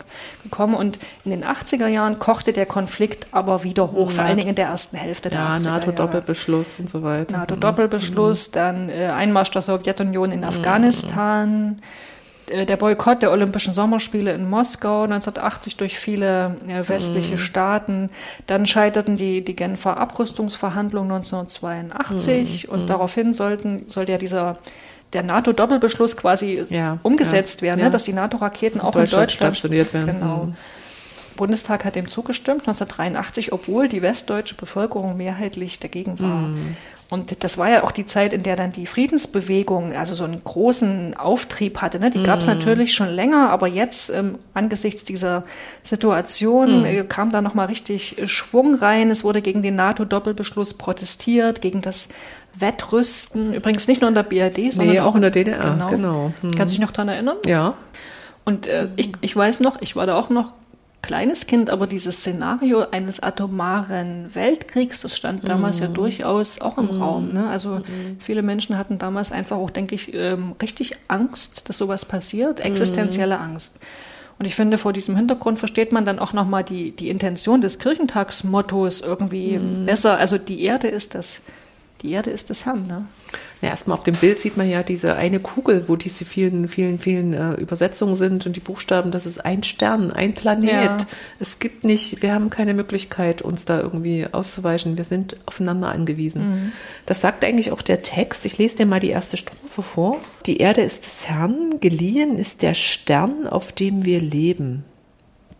gekommen. 0.42 0.74
Und 0.74 0.98
in 1.24 1.30
den 1.30 1.44
80er 1.44 1.86
Jahren 1.86 2.18
kochte 2.18 2.52
der 2.52 2.66
Konflikt 2.66 3.28
aber 3.32 3.64
wieder 3.64 3.90
hoch, 3.90 4.10
vor 4.10 4.24
allen 4.24 4.36
Dingen 4.36 4.50
in 4.50 4.54
der 4.54 4.66
ersten 4.66 4.98
Hälfte 4.98 5.30
der 5.30 5.38
Ja, 5.38 5.46
80er 5.46 5.64
Jahre. 5.64 5.78
NATO-Doppelbeschluss 5.80 6.78
und 6.78 6.90
so 6.90 7.02
weiter. 7.02 7.38
NATO-Doppelbeschluss, 7.38 8.50
dann 8.50 8.90
äh, 8.90 9.06
Einmarsch 9.06 9.50
der 9.50 9.62
Sowjetunion 9.62 10.30
in 10.30 10.44
Afghanistan, 10.44 11.80
der 12.48 12.76
Boykott 12.76 13.22
der 13.22 13.30
Olympischen 13.30 13.74
Sommerspiele 13.74 14.32
in 14.32 14.48
Moskau 14.48 15.02
1980 15.02 15.76
durch 15.76 15.98
viele 15.98 16.56
äh, 16.66 16.88
westliche 16.88 17.38
Staaten. 17.38 18.10
Dann 18.46 18.66
scheiterten 18.66 19.16
die, 19.16 19.44
die 19.44 19.56
Genfer 19.56 19.96
Abrüstungsverhandlungen 19.96 21.12
1982 21.12 22.68
und 22.68 22.88
daraufhin 22.88 23.32
sollten, 23.32 23.84
sollte 23.88 24.12
ja 24.12 24.18
dieser 24.18 24.58
der 25.12 25.22
NATO-Doppelbeschluss 25.22 26.16
quasi 26.16 26.64
Ja, 26.68 26.98
umgesetzt 27.02 27.60
ja, 27.60 27.68
werden, 27.68 27.80
ja. 27.80 27.86
ne, 27.86 27.90
dass 27.90 28.02
die 28.02 28.12
NATO-Raketen 28.12 28.80
auch 28.80 28.92
Deutschland 28.92 29.12
in 29.12 29.18
Deutschland 29.20 29.56
stationiert 29.56 29.94
werden. 29.94 30.20
Genau. 30.20 30.44
Mhm. 30.44 30.56
Bundestag 31.36 31.84
hat 31.84 31.94
dem 31.94 32.08
zugestimmt, 32.08 32.62
1983, 32.62 33.52
obwohl 33.52 33.88
die 33.88 34.02
westdeutsche 34.02 34.56
Bevölkerung 34.56 35.16
mehrheitlich 35.16 35.78
dagegen 35.78 36.18
war. 36.18 36.50
Und 37.10 37.42
das 37.42 37.56
war 37.56 37.70
ja 37.70 37.84
auch 37.84 37.90
die 37.90 38.04
Zeit, 38.04 38.34
in 38.34 38.42
der 38.42 38.54
dann 38.54 38.70
die 38.70 38.84
Friedensbewegung 38.84 39.94
also 39.96 40.14
so 40.14 40.24
einen 40.24 40.44
großen 40.44 41.16
Auftrieb 41.16 41.80
hatte. 41.80 41.98
Ne? 41.98 42.10
Die 42.10 42.22
gab 42.22 42.40
es 42.40 42.46
mm. 42.46 42.50
natürlich 42.50 42.92
schon 42.92 43.08
länger, 43.08 43.48
aber 43.48 43.66
jetzt 43.66 44.10
ähm, 44.10 44.38
angesichts 44.52 45.04
dieser 45.04 45.44
Situation 45.82 46.82
mm. 46.82 46.84
äh, 46.84 47.04
kam 47.04 47.32
da 47.32 47.40
nochmal 47.40 47.68
richtig 47.68 48.18
äh, 48.18 48.28
Schwung 48.28 48.74
rein. 48.74 49.10
Es 49.10 49.24
wurde 49.24 49.40
gegen 49.40 49.62
den 49.62 49.74
NATO-Doppelbeschluss 49.74 50.74
protestiert, 50.74 51.62
gegen 51.62 51.80
das 51.80 52.08
Wettrüsten. 52.54 53.54
Übrigens 53.54 53.88
nicht 53.88 54.02
nur 54.02 54.08
in 54.08 54.14
der 54.14 54.22
BRD, 54.24 54.74
sondern 54.74 54.94
nee, 54.94 55.00
auch, 55.00 55.14
in 55.14 55.22
der 55.22 55.30
DDR. 55.30 55.62
Genau. 55.62 55.88
genau. 55.88 56.32
Hm. 56.42 56.54
Kannst 56.56 56.74
du 56.74 56.78
dich 56.78 56.86
noch 56.86 56.92
daran 56.92 57.08
erinnern? 57.08 57.38
Ja. 57.46 57.72
Und 58.44 58.66
äh, 58.66 58.90
ich, 58.96 59.12
ich 59.22 59.34
weiß 59.34 59.60
noch, 59.60 59.80
ich 59.80 59.96
war 59.96 60.06
da 60.06 60.18
auch 60.18 60.28
noch 60.28 60.52
kleines 61.08 61.46
Kind, 61.46 61.70
aber 61.70 61.86
dieses 61.86 62.18
Szenario 62.18 62.82
eines 62.90 63.20
atomaren 63.20 64.34
Weltkriegs, 64.34 65.00
das 65.00 65.16
stand 65.16 65.48
damals 65.48 65.80
mm. 65.80 65.82
ja 65.82 65.88
mhm. 65.88 65.94
durchaus 65.94 66.60
auch 66.60 66.76
im 66.76 66.98
mm. 66.98 67.02
Raum. 67.02 67.32
Ne? 67.32 67.48
Also 67.48 67.78
mm. 67.78 68.18
viele 68.20 68.42
Menschen 68.42 68.76
hatten 68.76 68.98
damals 68.98 69.32
einfach 69.32 69.56
auch, 69.56 69.70
denke 69.70 69.94
ich, 69.94 70.12
ähm, 70.12 70.54
richtig 70.60 70.96
Angst, 71.08 71.66
dass 71.68 71.78
sowas 71.78 72.04
passiert, 72.04 72.60
existenzielle 72.60 73.36
mhm. 73.36 73.42
Angst. 73.42 73.80
Und 74.38 74.46
ich 74.46 74.54
finde, 74.54 74.76
vor 74.76 74.92
diesem 74.92 75.16
Hintergrund 75.16 75.58
versteht 75.58 75.92
man 75.92 76.04
dann 76.04 76.18
auch 76.18 76.34
nochmal 76.34 76.62
die, 76.62 76.92
die 76.94 77.08
Intention 77.08 77.62
des 77.62 77.78
Kirchentagsmottos 77.78 79.00
irgendwie 79.00 79.58
mhm. 79.58 79.86
besser. 79.86 80.18
Also 80.18 80.36
die 80.36 80.62
Erde 80.62 80.88
ist 80.88 81.14
das 81.14 81.40
die 82.02 82.12
Erde 82.12 82.30
ist 82.30 82.50
des 82.50 82.64
Herrn. 82.64 82.86
Ne? 82.86 83.06
Ja, 83.60 83.70
erstmal 83.70 83.98
auf 83.98 84.04
dem 84.04 84.14
Bild 84.14 84.40
sieht 84.40 84.56
man 84.56 84.68
ja 84.68 84.82
diese 84.84 85.16
eine 85.16 85.40
Kugel, 85.40 85.88
wo 85.88 85.96
diese 85.96 86.24
vielen, 86.24 86.68
vielen, 86.68 86.98
vielen 86.98 87.32
äh, 87.32 87.54
Übersetzungen 87.54 88.14
sind 88.14 88.46
und 88.46 88.54
die 88.54 88.60
Buchstaben, 88.60 89.10
das 89.10 89.26
ist 89.26 89.44
ein 89.44 89.64
Stern, 89.64 90.12
ein 90.12 90.32
Planet. 90.32 90.72
Ja. 90.72 90.96
Es 91.40 91.58
gibt 91.58 91.82
nicht, 91.82 92.22
wir 92.22 92.32
haben 92.32 92.50
keine 92.50 92.72
Möglichkeit, 92.72 93.42
uns 93.42 93.64
da 93.64 93.80
irgendwie 93.80 94.26
auszuweichen. 94.30 94.96
Wir 94.96 95.04
sind 95.04 95.36
aufeinander 95.46 95.88
angewiesen. 95.88 96.50
Mhm. 96.50 96.72
Das 97.06 97.20
sagt 97.20 97.44
eigentlich 97.44 97.72
auch 97.72 97.82
der 97.82 98.02
Text. 98.02 98.46
Ich 98.46 98.58
lese 98.58 98.76
dir 98.76 98.86
mal 98.86 99.00
die 99.00 99.10
erste 99.10 99.36
Strophe 99.36 99.82
vor. 99.82 100.16
Die 100.46 100.58
Erde 100.58 100.82
ist 100.82 101.06
des 101.06 101.28
Herrn, 101.28 101.80
geliehen 101.80 102.38
ist 102.38 102.62
der 102.62 102.74
Stern, 102.74 103.48
auf 103.48 103.72
dem 103.72 104.04
wir 104.04 104.20
leben. 104.20 104.84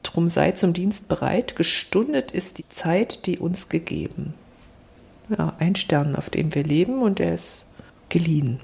Drum 0.04 0.28
sei 0.28 0.52
zum 0.52 0.72
Dienst 0.72 1.08
bereit, 1.08 1.56
gestundet 1.56 2.30
ist 2.30 2.58
die 2.58 2.68
Zeit, 2.68 3.26
die 3.26 3.38
uns 3.38 3.68
gegeben 3.68 4.34
ja, 5.36 5.54
ein 5.58 5.74
Stern, 5.74 6.16
auf 6.16 6.30
dem 6.30 6.54
wir 6.54 6.64
leben 6.64 7.02
und 7.02 7.18
der 7.18 7.34
ist 7.34 7.66
geliehen. 8.08 8.60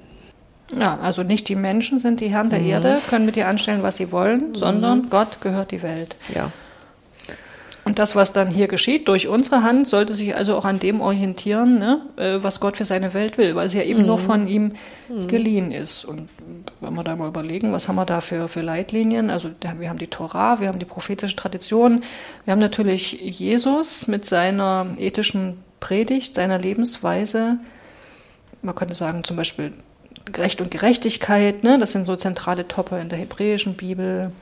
Ja, 0.78 0.98
also 0.98 1.22
nicht 1.22 1.48
die 1.48 1.54
Menschen 1.54 2.00
sind 2.00 2.20
die 2.20 2.28
Herren 2.28 2.50
der 2.50 2.60
mhm. 2.60 2.66
Erde, 2.66 2.96
können 3.08 3.26
mit 3.26 3.36
dir 3.36 3.48
anstellen, 3.48 3.82
was 3.82 3.96
sie 3.96 4.12
wollen, 4.12 4.50
mhm. 4.50 4.54
sondern 4.54 5.10
Gott 5.10 5.40
gehört 5.40 5.70
die 5.70 5.82
Welt. 5.82 6.16
Ja. 6.34 6.50
Und 7.84 7.98
das, 7.98 8.16
was 8.16 8.32
dann 8.32 8.48
hier 8.48 8.66
geschieht 8.66 9.08
durch 9.08 9.28
unsere 9.28 9.62
Hand, 9.62 9.86
sollte 9.86 10.14
sich 10.14 10.34
also 10.34 10.56
auch 10.56 10.64
an 10.64 10.78
dem 10.78 11.02
orientieren, 11.02 11.78
ne, 11.78 12.00
äh, 12.16 12.42
was 12.42 12.58
Gott 12.58 12.78
für 12.78 12.86
seine 12.86 13.12
Welt 13.12 13.36
will, 13.36 13.54
weil 13.54 13.68
sie 13.68 13.78
ja 13.78 13.84
eben 13.84 14.00
mhm. 14.00 14.06
nur 14.06 14.18
von 14.18 14.48
ihm 14.48 14.72
mhm. 15.08 15.26
geliehen 15.26 15.70
ist. 15.70 16.04
Und 16.04 16.28
wenn 16.80 16.94
wir 16.94 17.04
da 17.04 17.14
mal 17.14 17.28
überlegen, 17.28 17.72
was 17.72 17.86
haben 17.86 17.96
wir 17.96 18.06
da 18.06 18.22
für, 18.22 18.48
für 18.48 18.62
Leitlinien? 18.62 19.28
Also 19.28 19.50
wir 19.78 19.90
haben 19.90 19.98
die 19.98 20.06
Torah, 20.06 20.60
wir 20.60 20.68
haben 20.68 20.78
die 20.78 20.86
prophetische 20.86 21.36
Tradition, 21.36 22.02
wir 22.46 22.52
haben 22.52 22.58
natürlich 22.58 23.20
Jesus 23.20 24.08
mit 24.08 24.24
seiner 24.24 24.86
ethischen 24.96 25.58
Predigt, 25.80 26.36
seiner 26.36 26.58
Lebensweise. 26.58 27.58
Man 28.64 28.74
könnte 28.74 28.94
sagen, 28.94 29.22
zum 29.24 29.36
Beispiel 29.36 29.72
Recht 30.36 30.60
und 30.60 30.70
Gerechtigkeit, 30.70 31.64
ne? 31.64 31.78
das 31.78 31.92
sind 31.92 32.06
so 32.06 32.16
zentrale 32.16 32.66
Topper 32.66 33.00
in 33.00 33.08
der 33.08 33.18
hebräischen 33.18 33.74
Bibel. 33.74 34.32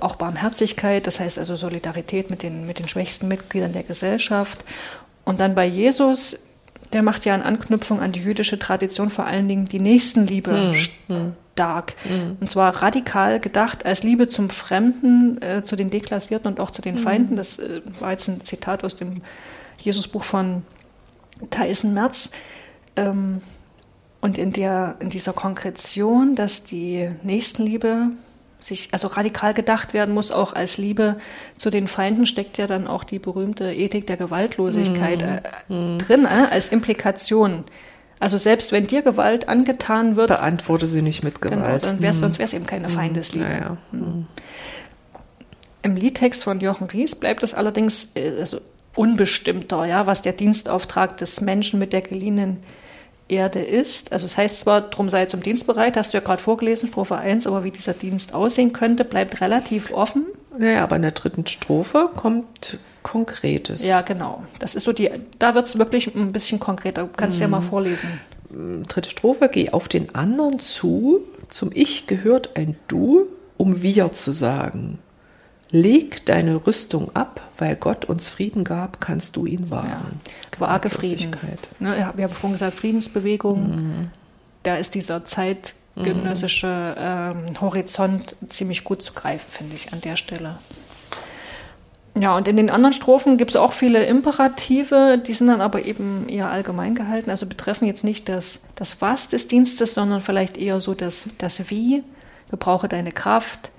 Auch 0.00 0.16
Barmherzigkeit, 0.16 1.06
das 1.06 1.20
heißt 1.20 1.38
also 1.38 1.54
Solidarität 1.56 2.30
mit 2.30 2.42
den, 2.42 2.66
mit 2.66 2.78
den 2.78 2.88
schwächsten 2.88 3.28
Mitgliedern 3.28 3.72
der 3.72 3.84
Gesellschaft. 3.84 4.64
Und 5.24 5.40
dann 5.40 5.54
bei 5.54 5.66
Jesus, 5.66 6.38
der 6.92 7.02
macht 7.02 7.24
ja 7.24 7.34
in 7.34 7.42
Anknüpfung 7.42 8.00
an 8.00 8.12
die 8.12 8.20
jüdische 8.20 8.58
Tradition 8.58 9.10
vor 9.10 9.26
allen 9.26 9.46
Dingen 9.46 9.66
die 9.66 9.78
Nächstenliebe 9.78 10.74
hm, 11.08 11.32
stark. 11.54 11.94
Hm. 12.08 12.38
Und 12.40 12.50
zwar 12.50 12.82
radikal 12.82 13.40
gedacht 13.40 13.86
als 13.86 14.02
Liebe 14.02 14.28
zum 14.28 14.50
Fremden, 14.50 15.40
äh, 15.42 15.62
zu 15.64 15.76
den 15.76 15.90
Deklassierten 15.90 16.50
und 16.50 16.60
auch 16.60 16.70
zu 16.70 16.82
den 16.82 16.96
hm. 16.96 17.02
Feinden. 17.02 17.36
Das 17.36 17.58
äh, 17.58 17.82
war 18.00 18.10
jetzt 18.10 18.28
ein 18.28 18.42
Zitat 18.42 18.84
aus 18.84 18.96
dem 18.96 19.22
Jesusbuch 19.80 20.24
von 20.24 20.62
Thyssen 21.50 21.94
Merz. 21.94 22.30
Ähm, 22.96 23.40
und 24.20 24.38
in, 24.38 24.52
der, 24.52 24.96
in 25.00 25.10
dieser 25.10 25.32
Konkretion, 25.34 26.34
dass 26.34 26.64
die 26.64 27.10
Nächstenliebe 27.22 28.08
sich 28.58 28.88
also 28.92 29.08
radikal 29.08 29.52
gedacht 29.52 29.92
werden 29.92 30.14
muss, 30.14 30.30
auch 30.30 30.54
als 30.54 30.78
Liebe 30.78 31.16
zu 31.58 31.68
den 31.68 31.86
Feinden, 31.86 32.24
steckt 32.24 32.56
ja 32.56 32.66
dann 32.66 32.86
auch 32.86 33.04
die 33.04 33.18
berühmte 33.18 33.74
Ethik 33.74 34.06
der 34.06 34.16
Gewaltlosigkeit 34.16 35.22
mm. 35.68 35.72
äh, 35.72 35.98
drin, 35.98 36.24
äh, 36.24 36.46
als 36.50 36.68
Implikation. 36.68 37.64
Also 38.18 38.38
selbst 38.38 38.72
wenn 38.72 38.86
dir 38.86 39.02
Gewalt 39.02 39.48
angetan 39.48 40.16
wird. 40.16 40.28
Beantworte 40.28 40.86
sie 40.86 41.02
nicht 41.02 41.22
mit 41.22 41.42
genau, 41.42 41.56
Gewalt. 41.56 41.82
Genau, 41.82 41.94
dann 41.94 42.02
wär's, 42.02 42.16
mm. 42.16 42.20
sonst 42.20 42.38
wäre 42.38 42.46
es 42.46 42.54
eben 42.54 42.66
keine 42.66 42.88
mhm. 42.88 42.92
Feindesliebe. 42.92 43.44
Ja, 43.44 43.58
ja. 43.58 43.76
Mm. 43.92 44.26
Im 45.82 45.96
Liedtext 45.96 46.42
von 46.42 46.60
Jochen 46.60 46.88
Ries 46.88 47.14
bleibt 47.14 47.42
es 47.42 47.52
allerdings, 47.52 48.12
äh, 48.14 48.32
also 48.40 48.60
unbestimmter, 48.94 49.84
ja, 49.84 50.06
was 50.06 50.22
der 50.22 50.32
Dienstauftrag 50.32 51.18
des 51.18 51.42
Menschen 51.42 51.78
mit 51.78 51.92
der 51.92 52.00
geliehenen 52.00 52.62
Erde 53.28 53.60
ist. 53.60 54.12
Also 54.12 54.26
es 54.26 54.36
heißt 54.36 54.60
zwar, 54.60 54.82
drum 54.82 55.08
sei 55.08 55.26
zum 55.26 55.42
Dienst 55.42 55.66
bereit, 55.66 55.96
hast 55.96 56.12
du 56.12 56.18
ja 56.18 56.24
gerade 56.24 56.42
vorgelesen, 56.42 56.88
Strophe 56.88 57.16
1, 57.16 57.46
aber 57.46 57.64
wie 57.64 57.70
dieser 57.70 57.94
Dienst 57.94 58.34
aussehen 58.34 58.72
könnte, 58.72 59.04
bleibt 59.04 59.40
relativ 59.40 59.92
offen. 59.92 60.26
Naja, 60.58 60.84
aber 60.84 60.96
in 60.96 61.02
der 61.02 61.12
dritten 61.12 61.46
Strophe 61.46 62.10
kommt 62.14 62.78
Konkretes. 63.04 63.84
Ja, 63.84 64.00
genau. 64.00 64.42
Das 64.58 64.74
ist 64.74 64.84
so 64.84 64.92
die, 64.92 65.10
da 65.38 65.54
wird 65.54 65.66
es 65.66 65.78
wirklich 65.78 66.14
ein 66.14 66.32
bisschen 66.32 66.58
konkreter. 66.58 67.02
Du 67.02 67.10
kannst 67.14 67.36
mhm. 67.36 67.42
ja 67.42 67.48
mal 67.48 67.60
mhm. 67.60 67.68
vorlesen. 67.68 68.08
Dritte 68.88 69.10
Strophe, 69.10 69.48
geh 69.52 69.70
auf 69.70 69.88
den 69.88 70.14
anderen 70.14 70.58
zu, 70.58 71.20
zum 71.50 71.70
Ich 71.74 72.06
gehört 72.06 72.56
ein 72.56 72.76
Du, 72.88 73.26
um 73.56 73.82
wir 73.82 74.10
zu 74.12 74.32
sagen. 74.32 74.98
Leg 75.70 76.24
deine 76.26 76.66
Rüstung 76.66 77.14
ab, 77.14 77.40
weil 77.58 77.76
Gott 77.76 78.04
uns 78.06 78.30
Frieden 78.30 78.64
gab, 78.64 79.00
kannst 79.00 79.36
du 79.36 79.44
ihn 79.44 79.70
wahren. 79.70 80.20
Ja, 80.24 80.43
vage 80.60 80.90
Frieden. 80.90 81.30
Ne, 81.78 81.98
ja, 81.98 82.12
wir 82.16 82.24
haben 82.24 82.34
schon 82.34 82.52
gesagt, 82.52 82.74
Friedensbewegung. 82.74 83.76
Mhm. 83.76 84.10
Da 84.62 84.76
ist 84.76 84.94
dieser 84.94 85.24
zeitgenössische 85.24 86.96
ähm, 86.98 87.60
Horizont 87.60 88.36
ziemlich 88.48 88.84
gut 88.84 89.02
zu 89.02 89.12
greifen, 89.12 89.46
finde 89.48 89.74
ich, 89.74 89.92
an 89.92 90.00
der 90.00 90.16
Stelle. 90.16 90.56
Ja, 92.16 92.36
und 92.36 92.46
in 92.46 92.56
den 92.56 92.70
anderen 92.70 92.92
Strophen 92.92 93.38
gibt 93.38 93.50
es 93.50 93.56
auch 93.56 93.72
viele 93.72 94.04
Imperative, 94.04 95.18
die 95.18 95.32
sind 95.32 95.48
dann 95.48 95.60
aber 95.60 95.84
eben 95.84 96.28
eher 96.28 96.50
allgemein 96.50 96.94
gehalten, 96.94 97.28
also 97.28 97.44
betreffen 97.46 97.86
jetzt 97.86 98.04
nicht 98.04 98.28
das, 98.28 98.60
das 98.76 99.00
Was 99.00 99.28
des 99.28 99.48
Dienstes, 99.48 99.94
sondern 99.94 100.20
vielleicht 100.20 100.56
eher 100.56 100.80
so 100.80 100.94
das, 100.94 101.26
das 101.38 101.70
Wie. 101.70 102.04
Gebrauche 102.50 102.86
deine 102.86 103.10
Kraft, 103.10 103.70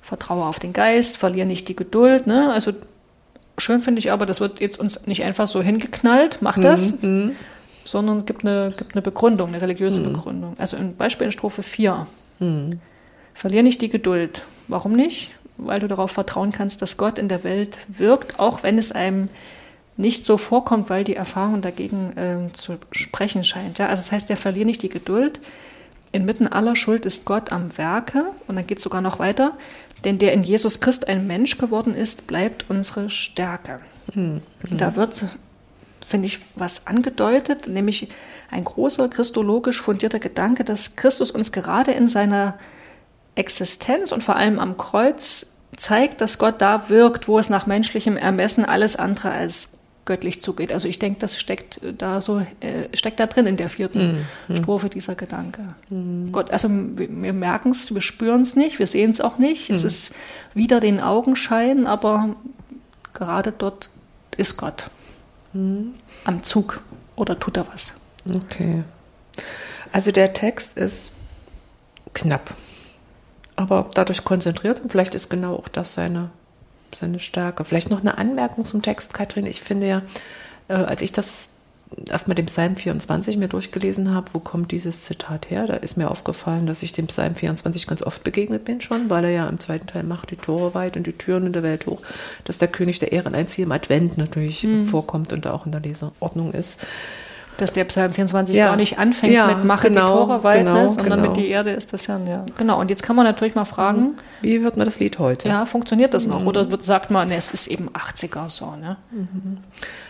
vertraue 0.00 0.44
auf 0.44 0.58
den 0.58 0.72
Geist, 0.72 1.18
verliere 1.18 1.46
nicht 1.46 1.68
die 1.68 1.76
Geduld. 1.76 2.26
Ne? 2.26 2.50
Also 2.52 2.72
schön 3.58 3.82
finde 3.82 3.98
ich 3.98 4.12
aber, 4.12 4.26
das 4.26 4.40
wird 4.40 4.60
jetzt 4.60 4.78
uns 4.78 5.06
nicht 5.06 5.22
einfach 5.22 5.48
so 5.48 5.62
hingeknallt, 5.62 6.38
mach 6.40 6.58
das, 6.58 7.02
mhm. 7.02 7.10
mhm. 7.10 7.32
sondern 7.84 8.26
gibt 8.26 8.44
eine, 8.44 8.72
gibt 8.76 8.94
eine 8.94 9.02
Begründung, 9.02 9.48
eine 9.48 9.60
religiöse 9.60 10.00
mhm. 10.00 10.12
Begründung. 10.12 10.54
Also 10.58 10.76
ein 10.76 10.96
Beispiel 10.96 11.26
in 11.26 11.32
Strophe 11.32 11.62
4. 11.62 12.06
Mhm. 12.40 12.80
Verliere 13.34 13.62
nicht 13.64 13.82
die 13.82 13.88
Geduld. 13.88 14.42
Warum 14.68 14.94
nicht? 14.94 15.30
Weil 15.56 15.80
du 15.80 15.88
darauf 15.88 16.10
vertrauen 16.10 16.52
kannst, 16.52 16.82
dass 16.82 16.96
Gott 16.96 17.18
in 17.18 17.28
der 17.28 17.44
Welt 17.44 17.78
wirkt, 17.88 18.38
auch 18.38 18.62
wenn 18.62 18.78
es 18.78 18.92
einem 18.92 19.28
nicht 19.96 20.24
so 20.24 20.38
vorkommt, 20.38 20.90
weil 20.90 21.04
die 21.04 21.16
Erfahrung 21.16 21.62
dagegen 21.62 22.16
äh, 22.16 22.52
zu 22.52 22.78
sprechen 22.90 23.44
scheint. 23.44 23.78
Ja? 23.78 23.88
Also 23.88 24.00
das 24.00 24.12
heißt, 24.12 24.28
der 24.28 24.36
verliere 24.36 24.66
nicht 24.66 24.82
die 24.82 24.88
Geduld. 24.88 25.40
Inmitten 26.10 26.48
aller 26.48 26.76
Schuld 26.76 27.06
ist 27.06 27.24
Gott 27.24 27.52
am 27.52 27.76
Werke. 27.78 28.26
Und 28.46 28.56
dann 28.56 28.66
geht 28.66 28.78
es 28.78 28.84
sogar 28.84 29.00
noch 29.00 29.18
weiter. 29.18 29.56
Denn 30.04 30.18
der 30.18 30.32
in 30.32 30.42
Jesus 30.42 30.80
Christ 30.80 31.08
ein 31.08 31.26
Mensch 31.26 31.58
geworden 31.58 31.94
ist, 31.94 32.26
bleibt 32.26 32.66
unsere 32.68 33.08
Stärke. 33.10 33.80
Mhm. 34.14 34.42
Da 34.70 34.96
wird, 34.96 35.24
finde 36.06 36.26
ich, 36.26 36.40
was 36.54 36.86
angedeutet, 36.86 37.68
nämlich 37.68 38.08
ein 38.50 38.64
großer 38.64 39.08
christologisch 39.08 39.80
fundierter 39.80 40.18
Gedanke, 40.18 40.64
dass 40.64 40.96
Christus 40.96 41.30
uns 41.30 41.52
gerade 41.52 41.92
in 41.92 42.08
seiner 42.08 42.58
Existenz 43.34 44.12
und 44.12 44.22
vor 44.22 44.36
allem 44.36 44.58
am 44.58 44.76
Kreuz 44.76 45.46
zeigt, 45.76 46.20
dass 46.20 46.38
Gott 46.38 46.60
da 46.60 46.88
wirkt, 46.88 47.26
wo 47.26 47.38
es 47.38 47.50
nach 47.50 47.66
menschlichem 47.66 48.16
Ermessen 48.16 48.64
alles 48.64 48.96
andere 48.96 49.30
als 49.30 49.78
göttlich 50.04 50.42
zugeht. 50.42 50.72
Also 50.72 50.88
ich 50.88 50.98
denke, 50.98 51.20
das 51.20 51.38
steckt 51.38 51.80
da 51.98 52.20
so, 52.20 52.40
äh, 52.60 52.94
steckt 52.94 53.20
da 53.20 53.26
drin 53.26 53.46
in 53.46 53.56
der 53.56 53.68
vierten 53.68 54.26
mhm. 54.48 54.56
Strophe 54.56 54.88
dieser 54.88 55.14
Gedanke. 55.14 55.62
Mhm. 55.88 56.30
Gott, 56.32 56.50
also 56.50 56.68
wir, 56.70 57.08
wir 57.10 57.32
merken 57.32 57.70
es, 57.70 57.94
wir 57.94 58.00
spüren 58.00 58.42
es 58.42 58.56
nicht, 58.56 58.78
wir 58.78 58.86
sehen 58.86 59.10
es 59.10 59.20
auch 59.20 59.38
nicht. 59.38 59.70
Mhm. 59.70 59.76
Es 59.76 59.84
ist 59.84 60.12
wieder 60.52 60.80
den 60.80 61.00
Augenschein, 61.00 61.86
aber 61.86 62.36
gerade 63.12 63.52
dort 63.52 63.90
ist 64.36 64.56
Gott 64.56 64.90
mhm. 65.52 65.94
am 66.24 66.42
Zug 66.42 66.82
oder 67.16 67.38
tut 67.38 67.56
er 67.56 67.66
was. 67.68 67.92
Okay. 68.28 68.84
Also 69.92 70.10
der 70.10 70.32
Text 70.32 70.76
ist 70.76 71.12
knapp, 72.14 72.52
aber 73.56 73.90
dadurch 73.94 74.24
konzentriert 74.24 74.80
und 74.80 74.90
vielleicht 74.90 75.14
ist 75.14 75.30
genau 75.30 75.54
auch 75.54 75.68
das 75.68 75.94
seine 75.94 76.30
seine 76.96 77.20
Stärke. 77.20 77.64
Vielleicht 77.64 77.90
noch 77.90 78.00
eine 78.00 78.18
Anmerkung 78.18 78.64
zum 78.64 78.82
Text, 78.82 79.14
Katrin. 79.14 79.46
Ich 79.46 79.62
finde 79.62 79.86
ja, 79.86 80.02
äh, 80.68 80.74
als 80.74 81.02
ich 81.02 81.12
das 81.12 81.50
erstmal 82.08 82.34
den 82.34 82.46
Psalm 82.46 82.76
24 82.76 83.36
mir 83.36 83.48
durchgelesen 83.48 84.14
habe, 84.14 84.30
wo 84.32 84.38
kommt 84.38 84.72
dieses 84.72 85.04
Zitat 85.04 85.50
her, 85.50 85.66
da 85.66 85.74
ist 85.74 85.96
mir 85.96 86.10
aufgefallen, 86.10 86.66
dass 86.66 86.82
ich 86.82 86.92
dem 86.92 87.06
Psalm 87.06 87.34
24 87.34 87.86
ganz 87.86 88.02
oft 88.02 88.24
begegnet 88.24 88.64
bin 88.64 88.80
schon, 88.80 89.10
weil 89.10 89.24
er 89.24 89.30
ja 89.30 89.48
im 89.48 89.60
zweiten 89.60 89.86
Teil 89.86 90.02
macht 90.02 90.30
die 90.30 90.36
Tore 90.36 90.74
weit 90.74 90.96
und 90.96 91.06
die 91.06 91.12
Türen 91.12 91.46
in 91.46 91.52
der 91.52 91.62
Welt 91.62 91.86
hoch, 91.86 92.00
dass 92.44 92.58
der 92.58 92.68
König 92.68 92.98
der 92.98 93.12
Ehren 93.12 93.34
ein 93.34 93.46
Ziel 93.46 93.64
im 93.64 93.72
Advent 93.72 94.18
natürlich 94.18 94.64
mhm. 94.64 94.86
vorkommt 94.86 95.32
und 95.32 95.44
da 95.44 95.52
auch 95.52 95.66
in 95.66 95.72
der 95.72 95.80
Leseordnung 95.80 96.52
ist. 96.52 96.80
Dass 97.56 97.72
der 97.72 97.84
Psalm 97.84 98.12
24 98.12 98.56
ja. 98.56 98.66
gar 98.66 98.76
nicht 98.76 98.98
anfängt 98.98 99.32
ja, 99.32 99.46
mit 99.46 99.64
Mache 99.64 99.88
genau, 99.88 100.06
die 100.06 100.12
Tore 100.12 100.44
weit, 100.44 100.58
genau, 100.60 100.74
ne, 100.74 100.88
sondern 100.88 101.20
genau. 101.20 101.28
mit 101.30 101.36
die 101.36 101.48
Erde 101.48 101.70
ist 101.70 101.92
das 101.92 102.06
ja, 102.06 102.18
ja. 102.26 102.44
Genau, 102.58 102.80
und 102.80 102.90
jetzt 102.90 103.02
kann 103.02 103.14
man 103.14 103.24
natürlich 103.24 103.54
mal 103.54 103.64
fragen. 103.64 104.00
Mhm. 104.00 104.14
Wie 104.42 104.60
hört 104.60 104.76
man 104.76 104.86
das 104.86 104.98
Lied 104.98 105.18
heute? 105.18 105.48
Ja, 105.48 105.64
funktioniert 105.64 106.14
das 106.14 106.26
noch? 106.26 106.40
Mhm. 106.40 106.48
Oder 106.48 106.70
wird, 106.70 106.82
sagt 106.82 107.10
man, 107.10 107.28
ne, 107.28 107.36
es 107.36 107.52
ist 107.52 107.68
eben 107.68 107.90
80er 107.90 108.50
so, 108.50 108.74
ne? 108.76 108.96
Mhm. 109.12 109.58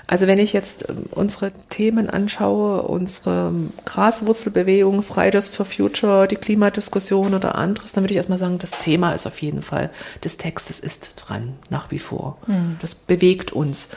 Also 0.07 0.27
wenn 0.27 0.39
ich 0.39 0.53
jetzt 0.53 0.89
ähm, 0.89 1.05
unsere 1.13 1.51
Themen 1.71 2.11
anschaue, 2.11 2.83
unsere 2.83 3.49
ähm, 3.49 3.73
Graswurzelbewegung, 3.85 5.03
Fridays 5.03 5.49
for 5.49 5.65
Future, 5.65 6.29
die 6.29 6.37
Klimadiskussion 6.37 7.35
oder 7.35 7.55
anderes, 7.55 7.93
dann 7.93 8.05
würde 8.05 8.13
ich 8.13 8.19
erstmal 8.19 8.39
sagen, 8.39 8.59
das 8.59 8.73
Thema 8.73 9.13
ist 9.13 9.27
auf 9.27 9.41
jeden 9.41 9.63
Fall 9.63 9.91
des 10.23 10.37
Textes 10.37 10.79
ist 10.79 11.15
dran, 11.17 11.55
nach 11.71 11.91
wie 11.91 11.99
vor. 11.99 12.37
Mhm. 12.47 12.77
Das 12.81 12.95
bewegt 12.95 13.53
uns. 13.53 13.89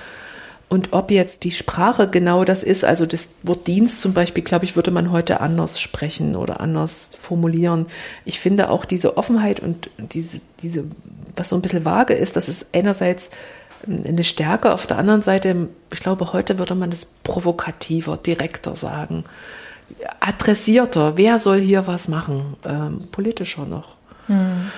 Und 0.70 0.92
ob 0.92 1.12
jetzt 1.12 1.44
die 1.44 1.52
Sprache 1.52 2.10
genau 2.10 2.44
das 2.44 2.64
ist, 2.64 2.84
also 2.84 3.06
das 3.06 3.30
Wort 3.44 3.68
Dienst 3.68 4.02
zum 4.02 4.14
Beispiel, 4.14 4.44
glaube 4.44 4.66
ich, 4.66 4.76
würde 4.76 4.92
man 4.92 5.12
heute 5.12 5.40
anders 5.40 5.80
sprechen 5.80 6.36
oder 6.36 6.60
anders 6.60 7.12
formulieren. 7.20 7.88
Ich 8.26 8.40
finde 8.40 8.70
auch 8.70 8.84
diese 8.84 9.16
Offenheit 9.18 9.62
und 9.62 9.90
diese, 9.98 10.42
diese, 10.62 10.84
was 11.38 11.50
so 11.50 11.56
ein 11.56 11.62
bisschen 11.62 11.86
vage 11.86 12.14
ist, 12.14 12.36
das 12.36 12.50
ist 12.50 12.76
einerseits 12.76 13.32
eine 13.88 14.24
Stärke, 14.24 14.74
auf 14.74 14.88
der 14.88 14.98
anderen 14.98 15.22
Seite, 15.22 15.70
ich 15.94 16.00
glaube, 16.00 16.34
heute 16.34 16.60
würde 16.60 16.76
man 16.76 16.92
es 16.92 17.06
provokativer, 17.06 18.18
direkter 18.18 18.76
sagen, 18.76 19.24
adressierter. 20.20 21.16
Wer 21.16 21.40
soll 21.40 21.60
hier 21.60 21.88
was 21.88 22.08
machen? 22.10 22.58
Ähm, 22.66 23.08
politischer 23.12 23.66
noch. 23.66 23.96
Hm. 24.26 24.70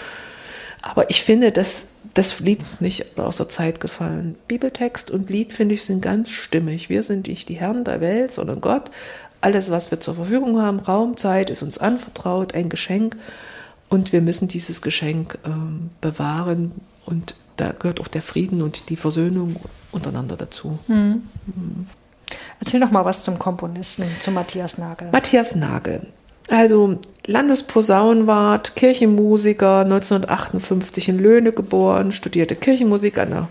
Aber 0.82 1.10
ich 1.10 1.24
finde, 1.24 1.52
dass 1.52 1.88
das 2.20 2.42
Lied 2.42 2.62
ist 2.62 2.82
nicht 2.82 3.18
aus 3.18 3.38
der 3.38 3.48
Zeit 3.48 3.80
gefallen. 3.80 4.36
Bibeltext 4.50 5.10
und 5.10 5.30
Lied, 5.30 5.54
finde 5.54 5.76
ich, 5.76 5.86
sind 5.86 6.02
ganz 6.02 6.30
stimmig. 6.30 6.90
Wir 6.90 7.02
sind 7.02 7.30
nicht 7.30 7.48
die 7.48 7.54
Herren 7.54 7.86
der 7.86 8.02
Welt, 8.02 8.34
sondern 8.34 8.60
Gott. 8.60 8.92
Alles, 9.40 9.72
was 9.72 9.90
wir 9.90 10.02
zur 10.02 10.16
Verfügung 10.16 10.62
haben, 10.62 10.80
Raum, 10.80 11.16
Zeit, 11.16 11.50
ist 11.50 11.62
uns 11.62 11.78
anvertraut, 11.78 12.54
ein 12.56 12.68
Geschenk. 12.68 13.16
Und 13.88 14.12
wir 14.12 14.20
müssen 14.20 14.50
dieses 14.50 14.82
Geschenk 14.82 15.38
ähm, 15.46 15.92
bewahren. 16.02 16.74
Und 17.06 17.36
da 17.56 17.72
gehört 17.72 18.02
auch 18.02 18.10
der 18.10 18.22
Frieden 18.22 18.64
und 18.64 18.90
die 18.90 18.98
Versöhnung 18.98 19.56
untereinander 19.94 20.36
dazu. 20.36 20.78
Mhm. 20.88 21.24
Mhm. 21.46 21.88
Erzähl 22.60 22.82
doch 22.82 22.92
mal 22.92 23.06
was 23.06 23.24
zum 23.24 23.40
Komponisten, 23.40 24.04
zu 24.22 24.32
Matthias 24.32 24.78
Nagel. 24.78 25.08
Matthias 25.14 25.56
Nagel 25.56 26.06
also 26.50 26.98
Landesposaunenwart, 27.26 28.76
Kirchenmusiker, 28.76 29.80
1958 29.80 31.10
in 31.10 31.20
Löhne 31.20 31.52
geboren, 31.52 32.12
studierte 32.12 32.56
Kirchenmusik 32.56 33.18
an 33.20 33.30
der 33.30 33.48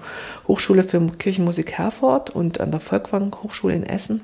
Hochschule 0.49 0.83
für 0.83 1.00
Kirchenmusik 1.19 1.73
Herford 1.78 2.31
und 2.31 2.61
an 2.61 2.71
der 2.71 2.81
Volkwang 2.81 3.35
Hochschule 3.43 3.75
in 3.75 3.85
Essen. 3.85 4.21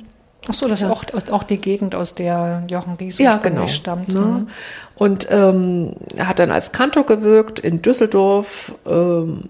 Ach 0.49 0.55
so, 0.55 0.69
das 0.69 0.81
ja. 0.81 0.93
ist 0.93 0.93
auch, 0.93 1.33
auch 1.33 1.45
die 1.45 1.59
Gegend, 1.59 1.95
aus 1.95 2.15
der 2.15 2.65
Jochen 2.69 2.95
Ries 2.95 3.19
ja, 3.19 3.37
genau. 3.39 3.67
stammt. 3.67 4.13
Ne? 4.13 4.21
Mhm. 4.21 4.49
Und 4.97 5.29
ähm, 5.31 5.95
er 6.17 6.29
hat 6.29 6.39
dann 6.39 6.51
als 6.51 6.73
Kantor 6.73 7.07
gewirkt 7.07 7.61
in 7.61 7.81
Düsseldorf, 7.81 8.75
ähm, 8.87 9.45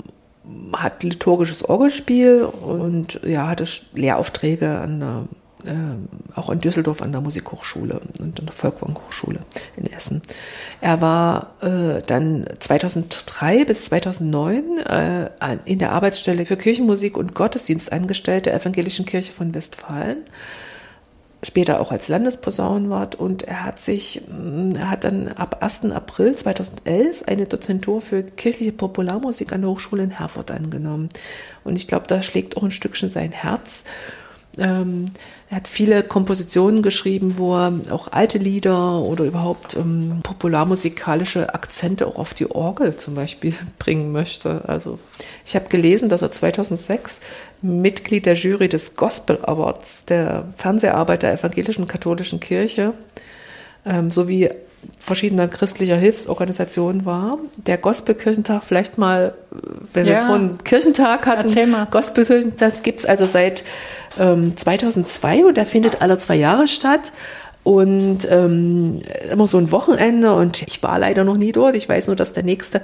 hat 0.73 1.03
liturgisches 1.03 1.69
Orgelspiel 1.69 2.43
und 2.45 3.21
ja, 3.25 3.49
hatte 3.49 3.65
Lehraufträge 3.95 4.79
an 4.79 5.01
der 5.01 5.25
äh, 5.67 6.39
auch 6.39 6.51
in 6.51 6.59
Düsseldorf 6.61 7.03
an 7.03 7.13
der 7.13 7.21
Musikhochschule 7.21 8.01
und 8.01 8.41
an 8.41 8.47
der 8.47 8.55
Volkwang 8.55 8.97
Hochschule 8.97 9.41
in 9.77 9.91
Essen. 9.93 10.23
Er 10.81 11.01
war 11.01 11.55
äh, 11.61 12.03
dann 12.03 12.47
2003 12.59 13.65
bis 13.65 13.87
2009 13.87 14.79
äh, 14.79 15.31
in 15.65 15.79
der 15.79 15.93
Arbeitsstelle 15.93 16.47
für 16.47 16.57
Kirchenmusik 16.57 17.17
und 17.17 17.35
Gottesdienst 17.35 17.93
angestellt 17.93 18.47
der 18.47 18.55
Evangelischen 18.55 19.07
Kirche 19.07 19.33
von 19.33 19.55
Westfalen 19.55 20.25
später 21.45 21.81
auch 21.81 21.93
als 21.93 22.09
Landesposaunenwart 22.09 23.15
und 23.15 23.43
er 23.43 23.65
hat 23.65 23.79
sich, 23.79 24.23
mm, 24.29 24.73
er 24.77 24.91
hat 24.91 25.05
dann 25.05 25.29
ab 25.29 25.63
1. 25.63 25.93
April 25.93 26.35
2011 26.35 27.25
eine 27.27 27.47
Dozentur 27.47 28.01
für 28.01 28.23
kirchliche 28.23 28.73
Popularmusik 28.73 29.53
an 29.53 29.63
der 29.63 29.71
Hochschule 29.71 30.05
in 30.05 30.11
Herford 30.11 30.51
angenommen. 30.51 31.09
Und 31.63 31.77
ich 31.77 31.89
glaube, 31.89 32.07
da 32.07 32.23
schlägt 32.23 32.57
auch 32.57 32.63
ein 32.63 32.71
Stückchen 32.71 33.09
sein 33.09 33.33
Herz. 33.33 33.85
Ähm, 34.59 35.07
er 35.51 35.57
hat 35.57 35.69
viele 35.69 36.03
Kompositionen 36.03 36.83
geschrieben, 36.83 37.35
wo 37.39 37.55
er 37.55 37.73
auch 37.91 38.09
alte 38.13 38.39
Lieder 38.39 39.01
oder 39.01 39.25
überhaupt 39.25 39.77
ähm, 39.77 40.21
popularmusikalische 40.23 41.55
Akzente 41.55 42.07
auch 42.07 42.17
auf 42.17 42.35
die 42.35 42.51
Orgel 42.51 42.97
zum 42.97 43.15
Beispiel 43.15 43.55
bringen 43.79 44.13
möchte. 44.13 44.63
Also 44.67 44.99
ich 45.45 45.55
habe 45.55 45.69
gelesen, 45.69 46.09
dass 46.09 46.23
er 46.23 46.33
2006 46.33 47.21
Mitglied 47.63 48.27
der 48.27 48.35
Jury 48.35 48.69
des 48.69 48.97
Gospel 48.97 49.39
Awards 49.43 50.05
der 50.05 50.49
Fernseharbeit 50.57 51.23
der 51.23 51.35
evangelischen 51.35 51.87
katholischen 51.87 52.41
Kirche 52.41 52.95
ähm, 53.87 54.11
sowie 54.11 54.51
verschiedener 54.99 55.49
christlicher 55.49 55.97
Hilfsorganisationen 55.97 57.05
war. 57.05 57.39
Der 57.57 57.79
Gospelkirchentag, 57.79 58.63
vielleicht 58.65 58.99
mal, 58.99 59.35
wenn 59.93 60.07
ja. 60.07 60.13
wir 60.13 60.27
vorhin 60.27 60.59
Kirchentag 60.65 61.27
hatten, 61.27 61.49
Gospelkirchentag 61.91 62.83
gibt 62.83 63.01
es 63.01 63.07
also 63.07 63.27
seit 63.27 63.65
ähm, 64.19 64.57
2002 64.57 65.45
und 65.45 65.57
der 65.57 65.67
findet 65.67 66.03
alle 66.03 66.19
zwei 66.19 66.37
Jahre 66.37 66.69
statt. 66.69 67.13
Und 67.63 68.29
ähm, 68.31 69.01
immer 69.33 69.47
so 69.47 69.57
ein 69.57 69.73
Wochenende 69.73 70.35
und 70.35 70.61
ich 70.63 70.83
war 70.83 70.99
leider 70.99 71.25
noch 71.25 71.39
nie 71.39 71.51
dort. 71.51 71.75
Ich 71.75 71.89
weiß 71.89 72.09
nur, 72.09 72.17
dass 72.17 72.35
der 72.35 72.43
nächste 72.43 72.83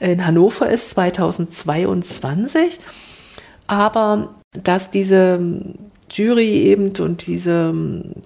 in 0.00 0.26
Hannover 0.26 0.66
ist, 0.70 0.90
2022. 0.90 2.80
Aber 3.66 4.34
dass 4.52 4.90
diese 4.90 5.38
Jury 6.10 6.48
eben 6.48 6.92
und 6.98 7.26
diese, 7.26 7.72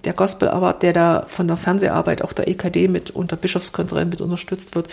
der 0.03 0.13
Gospel 0.13 0.49
Award, 0.49 0.83
der 0.83 0.93
da 0.93 1.25
von 1.27 1.47
der 1.47 1.57
Fernseharbeit, 1.57 2.21
auch 2.21 2.33
der 2.33 2.47
EKD 2.47 2.87
mit 2.87 3.11
unter 3.11 3.35
Bischofskonferenz 3.35 4.11
mit 4.11 4.21
unterstützt 4.21 4.75
wird, 4.75 4.89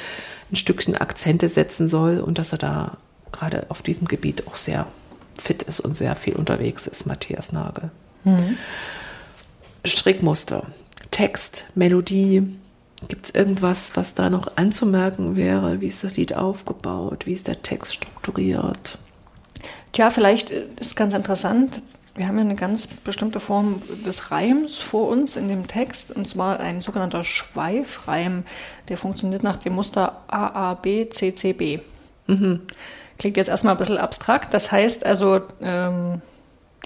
ein 0.50 0.56
Stückchen 0.56 0.96
Akzente 0.96 1.48
setzen 1.48 1.88
soll 1.88 2.20
und 2.20 2.38
dass 2.38 2.52
er 2.52 2.58
da 2.58 2.98
gerade 3.32 3.66
auf 3.68 3.82
diesem 3.82 4.06
Gebiet 4.06 4.46
auch 4.46 4.56
sehr 4.56 4.86
fit 5.38 5.64
ist 5.64 5.80
und 5.80 5.96
sehr 5.96 6.16
viel 6.16 6.34
unterwegs 6.34 6.86
ist, 6.86 7.06
Matthias 7.06 7.52
Nagel. 7.52 7.90
Mhm. 8.24 8.56
Strickmuster, 9.84 10.66
Text, 11.10 11.64
Melodie. 11.74 12.42
Gibt 13.08 13.26
es 13.26 13.34
irgendwas, 13.34 13.92
was 13.94 14.14
da 14.14 14.30
noch 14.30 14.56
anzumerken 14.56 15.36
wäre? 15.36 15.80
Wie 15.80 15.86
ist 15.86 16.02
das 16.02 16.16
Lied 16.16 16.34
aufgebaut? 16.34 17.26
Wie 17.26 17.34
ist 17.34 17.46
der 17.46 17.60
Text 17.62 17.94
strukturiert? 17.94 18.98
Tja, 19.92 20.10
vielleicht 20.10 20.50
ist 20.50 20.96
ganz 20.96 21.14
interessant, 21.14 21.82
wir 22.16 22.26
haben 22.26 22.36
ja 22.36 22.44
eine 22.44 22.56
ganz 22.56 22.86
bestimmte 22.86 23.40
Form 23.40 23.82
des 24.04 24.30
Reims 24.30 24.78
vor 24.78 25.08
uns 25.08 25.36
in 25.36 25.48
dem 25.48 25.66
Text, 25.66 26.12
und 26.16 26.26
zwar 26.26 26.58
ein 26.60 26.80
sogenannter 26.80 27.24
Schweifreim, 27.24 28.44
der 28.88 28.96
funktioniert 28.96 29.42
nach 29.42 29.58
dem 29.58 29.74
Muster 29.74 30.22
AABCCB. 30.28 31.80
Mhm. 32.26 32.62
Klingt 33.18 33.36
jetzt 33.36 33.48
erstmal 33.48 33.74
ein 33.74 33.78
bisschen 33.78 33.98
abstrakt, 33.98 34.54
das 34.54 34.72
heißt 34.72 35.04
also, 35.04 35.42
ähm, 35.60 36.22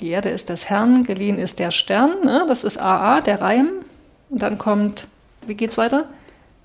die 0.01 0.09
Erde 0.11 0.31
ist 0.31 0.49
des 0.49 0.69
Herrn, 0.69 1.05
geliehen 1.05 1.39
ist 1.39 1.59
der 1.59 1.71
Stern, 1.71 2.25
ne? 2.25 2.45
das 2.49 2.65
ist 2.65 2.79
AA, 2.79 3.21
der 3.21 3.41
Reim, 3.41 3.69
und 4.31 4.43
dann 4.43 4.59
kommt, 4.59 5.07
wie 5.47 5.55
geht's 5.55 5.79
weiter? 5.79 6.09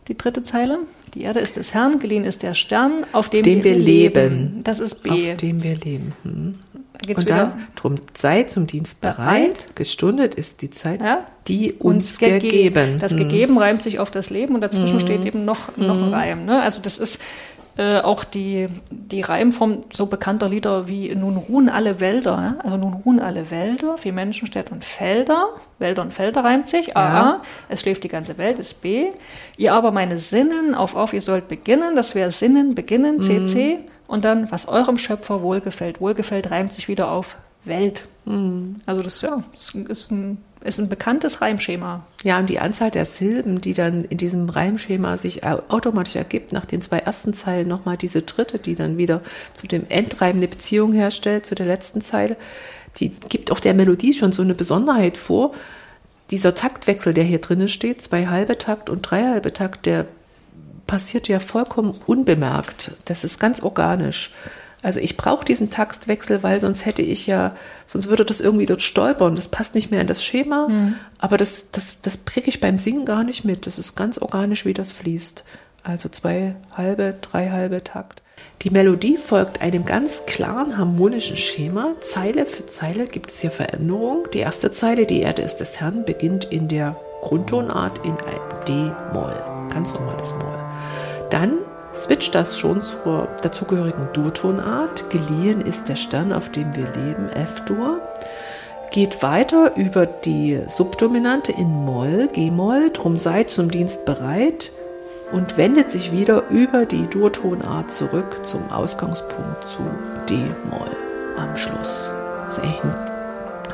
Die 0.08 0.16
dritte 0.16 0.44
Zeile. 0.44 0.80
Die 1.16 1.24
Erde 1.24 1.40
ist 1.40 1.56
des 1.56 1.74
Herrn, 1.74 2.00
geliehen 2.00 2.26
ist 2.26 2.44
der 2.44 2.54
Stern, 2.54 3.06
auf 3.12 3.30
dem, 3.30 3.44
dem 3.44 3.64
wir, 3.64 3.72
wir 3.72 3.80
leben. 3.80 4.30
leben. 4.30 4.62
Das 4.64 4.80
ist 4.80 5.02
B. 5.02 5.32
Auf 5.32 5.38
dem 5.38 5.64
wir 5.64 5.76
leben. 5.78 6.14
Hm. 6.24 6.60
Geht's 7.06 7.22
und 7.22 7.30
wieder? 7.30 7.38
dann, 7.38 7.68
drum 7.76 7.96
sei 8.14 8.44
zum 8.44 8.68
Dienst 8.68 9.02
bereit, 9.02 9.18
bereit. 9.18 9.76
gestundet 9.76 10.36
ist 10.36 10.62
die 10.62 10.70
Zeit, 10.70 11.02
ja? 11.02 11.26
die 11.48 11.74
uns, 11.74 12.12
uns 12.12 12.20
gegeben. 12.20 12.50
gegeben. 12.50 13.00
Das 13.00 13.16
gegeben 13.16 13.58
reimt 13.58 13.84
sich 13.84 14.00
auf 14.00 14.12
das 14.12 14.30
Leben 14.30 14.56
und 14.56 14.62
dazwischen 14.62 15.00
hm. 15.00 15.06
steht 15.06 15.26
eben 15.26 15.46
noch, 15.46 15.76
noch 15.78 15.98
ein 15.98 16.06
hm. 16.06 16.14
Reim. 16.14 16.46
Ne? 16.46 16.62
Also 16.62 16.82
das 16.82 16.98
ist 16.98 17.20
äh, 17.78 18.00
auch 18.00 18.24
die, 18.24 18.68
die 18.90 19.20
Reimform 19.20 19.82
so 19.92 20.06
bekannter 20.06 20.48
Lieder 20.48 20.88
wie 20.88 21.14
Nun 21.14 21.36
ruhen 21.36 21.68
alle 21.68 22.00
Wälder, 22.00 22.56
also 22.64 22.78
nun 22.78 22.94
ruhen 22.94 23.20
alle 23.20 23.52
Wälder, 23.52 23.98
wie 24.02 24.14
Menschen, 24.14 24.48
Städte 24.48 24.74
und 24.74 24.86
Felder. 24.86 25.48
Wälder 25.78 26.02
und 26.02 26.14
Felder 26.14 26.46
reimt 26.46 26.70
sich, 26.70 26.96
A, 26.96 27.08
ja. 27.08 27.42
es 27.68 27.82
schläft 27.82 28.06
die 28.06 28.08
ganze 28.08 28.38
Welt, 28.38 28.60
ist 28.60 28.82
B. 28.82 29.10
Ihr 29.58 29.74
aber 29.74 29.92
meine 29.92 30.20
Sinnen, 30.20 30.74
auf, 30.74 30.96
auf, 30.96 31.12
ihr 31.12 31.22
sollt 31.22 31.50
beginnen, 31.50 31.98
das 31.98 32.16
wäre 32.16 32.32
Sinnen, 32.32 32.76
beginnen, 32.76 33.20
C, 33.20 33.46
C. 33.46 33.76
Mhm. 33.76 33.95
Und 34.08 34.26
dann, 34.26 34.52
was 34.52 34.68
eurem 34.68 34.98
Schöpfer 34.98 35.42
wohlgefällt. 35.42 36.00
Wohlgefällt 36.00 36.52
reimt 36.52 36.74
sich 36.74 36.88
wieder 36.88 37.12
auf 37.12 37.38
Welt. 37.66 38.06
Mhm. 38.26 38.76
Also 38.86 39.02
das 39.02 39.22
ja, 39.22 39.40
ist 39.54 40.12
ein, 40.12 40.38
ist 40.64 40.80
ein 40.80 40.90
bekanntes 40.90 41.42
Reimschema. 41.42 42.06
Ja, 42.24 42.40
und 42.40 42.48
die 42.50 42.60
Anzahl 42.60 42.92
der 42.92 43.06
Silben, 43.06 43.62
die 43.62 43.74
dann 43.74 44.06
in 44.06 44.18
diesem 44.18 44.50
Reimschema 44.50 45.18
sich 45.18 45.44
automatisch 45.44 46.16
ergibt, 46.16 46.54
nach 46.54 46.66
den 46.66 46.82
zwei 46.82 47.00
ersten 47.00 47.34
Zeilen 47.34 47.68
nochmal 47.68 47.98
diese 47.98 48.22
dritte, 48.22 48.60
die 48.60 48.76
dann 48.76 48.98
wieder 48.98 49.22
zu 49.56 49.68
dem 49.68 49.86
Endreim 49.90 50.38
eine 50.38 50.48
Beziehung 50.48 50.94
herstellt, 50.94 51.46
zu 51.46 51.56
der 51.56 51.66
letzten 51.66 52.02
Zeile, 52.02 52.38
die 52.98 53.10
gibt 53.10 53.52
auch 53.52 53.60
der 53.60 53.74
Melodie 53.74 54.14
schon 54.14 54.32
so 54.32 54.42
eine 54.42 54.56
Besonderheit 54.56 55.18
vor. 55.18 55.54
Dieser 56.32 56.56
Taktwechsel, 56.56 57.14
der 57.14 57.24
hier 57.24 57.40
drin 57.40 57.68
steht, 57.68 58.02
zwei 58.02 58.28
halbe 58.28 58.58
Takt 58.58 58.90
und 58.90 59.02
drei 59.02 59.24
halbe 59.24 59.54
Takt, 59.54 59.86
der 59.86 60.08
passiert 60.88 61.28
ja 61.28 61.40
vollkommen 61.40 61.96
unbemerkt. 62.06 62.92
Das 63.06 63.24
ist 63.24 63.40
ganz 63.40 63.62
organisch. 63.62 64.32
Also 64.86 65.00
ich 65.00 65.18
brauche 65.18 65.44
diesen 65.44 65.72
Taktwechsel, 65.72 66.44
weil 66.44 66.60
sonst 66.60 66.86
hätte 66.86 67.02
ich 67.02 67.26
ja, 67.26 67.56
sonst 67.88 68.08
würde 68.08 68.24
das 68.24 68.40
irgendwie 68.40 68.68
dort 68.68 68.84
stolpern. 68.84 69.36
Das 69.36 69.48
passt 69.48 69.74
nicht 69.74 69.90
mehr 69.90 70.02
in 70.02 70.06
das 70.06 70.24
Schema, 70.24 70.68
mhm. 70.68 70.96
aber 71.18 71.38
das, 71.38 71.72
das, 71.72 72.02
das 72.02 72.26
kriege 72.26 72.50
ich 72.50 72.62
beim 72.62 72.78
Singen 72.78 73.04
gar 73.04 73.24
nicht 73.24 73.46
mit. 73.46 73.66
Das 73.66 73.80
ist 73.80 73.96
ganz 73.96 74.20
organisch, 74.20 74.64
wie 74.64 74.76
das 74.76 74.94
fließt. 74.94 75.44
Also 75.84 76.10
zwei 76.10 76.56
halbe, 76.76 77.16
drei 77.20 77.50
halbe 77.50 77.84
Takt. 77.84 78.22
Die 78.62 78.70
Melodie 78.70 79.18
folgt 79.18 79.62
einem 79.62 79.86
ganz 79.86 80.26
klaren 80.28 80.78
harmonischen 80.78 81.38
Schema. 81.38 81.96
Zeile 82.02 82.46
für 82.46 82.66
Zeile 82.66 83.08
gibt 83.08 83.32
es 83.32 83.42
hier 83.42 83.52
Veränderungen. 83.52 84.24
Die 84.34 84.40
erste 84.40 84.72
Zeile, 84.72 85.06
die 85.06 85.22
Erde 85.22 85.42
ist 85.42 85.58
des 85.58 85.80
Herrn, 85.80 86.06
beginnt 86.06 86.46
in 86.46 86.68
der 86.68 86.96
Grundtonart 87.22 88.06
in 88.06 88.16
D-Moll. 88.68 89.36
Ganz 89.72 89.94
normales 89.94 90.32
Moll. 90.34 90.65
Dann 91.36 91.58
switcht 91.94 92.34
das 92.34 92.58
schon 92.58 92.82
zur 92.82 93.28
dazugehörigen 93.44 94.08
Durtonart. 94.14 95.10
Geliehen 95.10 95.60
ist 95.60 95.90
der 95.90 95.98
Stern, 95.98 96.32
auf 96.32 96.50
dem 96.50 96.74
wir 96.74 96.86
leben, 96.94 97.28
F-Dur. 97.28 97.98
Geht 98.90 99.22
weiter 99.22 99.76
über 99.76 100.06
die 100.06 100.62
Subdominante 100.68 101.52
in 101.52 101.68
Moll, 101.68 102.30
G-Moll, 102.32 102.90
drum 102.94 103.18
seid 103.18 103.50
zum 103.50 103.70
Dienst 103.70 104.06
bereit 104.06 104.72
und 105.34 105.58
wendet 105.58 105.92
sich 105.92 106.14
wieder 106.14 106.48
über 106.48 106.86
die 106.86 107.06
Durtonart 107.08 107.92
zurück 107.92 108.46
zum 108.46 108.72
Ausgangspunkt 108.72 109.68
zu 109.68 109.80
D-Moll 110.30 110.96
am 111.36 111.54
Schluss. 111.58 112.12
Das 112.46 112.60
ist 112.60 112.64
ein 112.64 112.96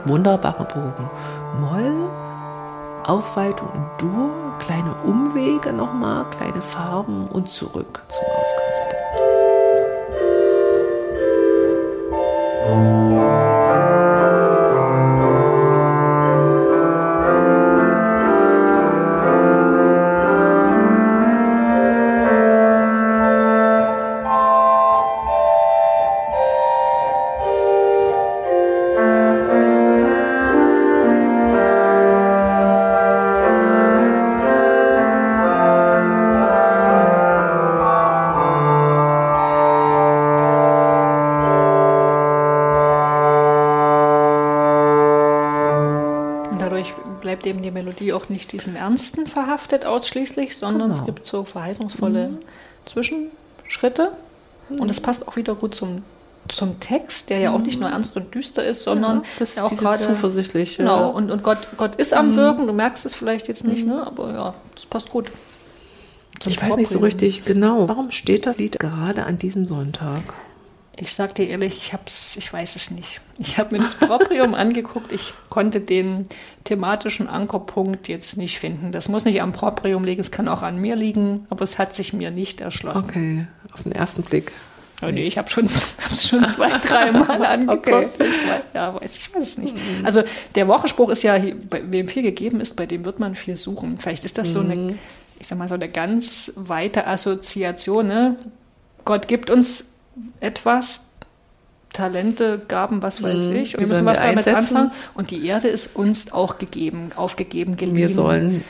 wunderbarer 0.05 0.65
Bogen. 0.65 1.07
Moll, 1.59 2.09
Aufweitung 3.05 3.69
in 3.75 3.85
Dur, 3.99 4.31
kleine 4.61 4.93
Umwege 5.03 5.73
nochmal, 5.73 6.25
kleine 6.29 6.61
Farben 6.61 7.27
und 7.27 7.49
zurück 7.49 8.01
zum 8.07 8.23
Ausgangspunkt. 47.45 47.99
die 47.99 48.13
auch 48.13 48.29
nicht 48.29 48.51
diesem 48.51 48.75
Ernsten 48.75 49.27
verhaftet 49.27 49.85
ausschließlich, 49.85 50.57
sondern 50.57 50.89
genau. 50.89 50.99
es 50.99 51.05
gibt 51.05 51.25
so 51.25 51.43
verheißungsvolle 51.43 52.29
mhm. 52.29 52.37
Zwischenschritte. 52.85 54.11
Mhm. 54.69 54.79
Und 54.79 54.91
es 54.91 54.99
passt 54.99 55.27
auch 55.27 55.35
wieder 55.35 55.55
gut 55.55 55.75
zum, 55.75 56.03
zum 56.49 56.79
Text, 56.79 57.29
der 57.29 57.39
ja 57.39 57.51
auch 57.51 57.59
nicht 57.59 57.79
nur 57.79 57.89
mhm. 57.89 57.95
ernst 57.95 58.15
und 58.17 58.33
düster 58.33 58.65
ist, 58.65 58.83
sondern 58.83 59.17
ja, 59.17 59.23
das 59.39 59.55
ja 59.55 59.65
auch 59.65 59.75
gerade 59.75 59.99
zuversichtlich. 59.99 60.77
Genau, 60.77 60.99
ja. 60.99 61.05
und, 61.07 61.31
und 61.31 61.43
Gott, 61.43 61.67
Gott 61.77 61.95
ist 61.95 62.13
am 62.13 62.29
mhm. 62.29 62.35
Wirken, 62.35 62.67
du 62.67 62.73
merkst 62.73 63.05
es 63.05 63.13
vielleicht 63.13 63.47
jetzt 63.47 63.65
nicht, 63.65 63.85
mhm. 63.85 63.93
ne? 63.93 64.07
aber 64.07 64.33
ja, 64.33 64.53
das 64.75 64.85
passt 64.85 65.09
gut. 65.09 65.31
Ich 66.47 66.61
weiß 66.61 66.75
nicht 66.75 66.89
so 66.89 66.99
richtig 66.99 67.45
genau, 67.45 67.87
warum 67.87 68.09
steht 68.09 68.47
das 68.47 68.57
Lied 68.57 68.79
gerade 68.79 69.25
an 69.25 69.37
diesem 69.37 69.67
Sonntag? 69.67 70.21
Ich 70.97 71.13
sag 71.13 71.35
dir 71.35 71.47
ehrlich, 71.47 71.77
ich 71.77 71.93
hab's, 71.93 72.35
ich 72.35 72.51
weiß 72.51 72.75
es 72.75 72.91
nicht. 72.91 73.21
Ich 73.39 73.57
habe 73.57 73.75
mir 73.75 73.81
das 73.81 73.95
Proprium 73.95 74.53
angeguckt. 74.53 75.11
Ich 75.11 75.33
konnte 75.49 75.79
den 75.79 76.27
thematischen 76.65 77.27
Ankerpunkt 77.27 78.07
jetzt 78.07 78.37
nicht 78.37 78.59
finden. 78.59 78.91
Das 78.91 79.07
muss 79.07 79.23
nicht 79.23 79.41
am 79.41 79.53
Proprium 79.53 80.03
liegen, 80.03 80.21
es 80.21 80.31
kann 80.31 80.47
auch 80.47 80.63
an 80.63 80.77
mir 80.77 80.95
liegen, 80.95 81.45
aber 81.49 81.63
es 81.63 81.79
hat 81.79 81.95
sich 81.95 82.13
mir 82.13 82.29
nicht 82.29 82.61
erschlossen. 82.61 83.09
Okay, 83.09 83.47
auf 83.73 83.83
den 83.83 83.93
ersten 83.93 84.23
Blick. 84.23 84.51
Oh, 85.01 85.07
nee, 85.07 85.23
ich 85.23 85.37
habe 85.37 85.49
schon, 85.49 85.67
hab's 86.03 86.27
schon 86.27 86.47
zwei, 86.47 86.69
drei 86.87 87.11
Mal 87.11 87.45
angeguckt. 87.45 87.87
Okay. 87.87 88.07
Ich 88.19 88.49
weiß, 88.49 88.61
ja, 88.73 88.93
weiß, 88.93 89.17
ich 89.17 89.33
weiß 89.35 89.41
es 89.41 89.57
nicht. 89.57 89.75
Mhm. 89.75 90.05
Also 90.05 90.23
der 90.55 90.67
Wochenspruch 90.67 91.09
ist 91.09 91.23
ja, 91.23 91.41
wem 91.41 92.07
viel 92.07 92.23
gegeben 92.23 92.59
ist, 92.59 92.75
bei 92.75 92.85
dem 92.85 93.05
wird 93.05 93.19
man 93.19 93.35
viel 93.35 93.57
suchen. 93.57 93.97
Vielleicht 93.97 94.25
ist 94.25 94.37
das 94.37 94.49
mhm. 94.49 94.53
so 94.53 94.59
eine, 94.59 94.75
mhm. 94.75 94.99
ich 95.39 95.47
sag 95.47 95.57
mal, 95.57 95.67
so 95.67 95.75
eine 95.75 95.89
ganz 95.89 96.51
weite 96.55 97.07
Assoziation. 97.07 98.07
Ne? 98.07 98.35
Gott 99.05 99.27
gibt 99.27 99.49
uns 99.49 99.90
etwas, 100.39 101.01
Talente, 101.93 102.61
Gaben, 102.67 103.01
was 103.01 103.21
weiß 103.21 103.45
mhm, 103.45 103.55
ich. 103.55 103.75
Und 103.75 103.81
wir 103.81 103.87
müssen 103.87 104.05
was 104.05 104.17
damit 104.17 104.37
einsetzen? 104.37 104.77
anfangen. 104.77 104.91
Und 105.13 105.31
die 105.31 105.45
Erde 105.45 105.67
ist 105.67 105.95
uns 105.95 106.31
auch 106.31 106.57
gegeben, 106.57 107.11
aufgegeben, 107.15 107.75
geliehen. 107.75 107.97
Wir 107.97 108.09
sollen. 108.09 108.63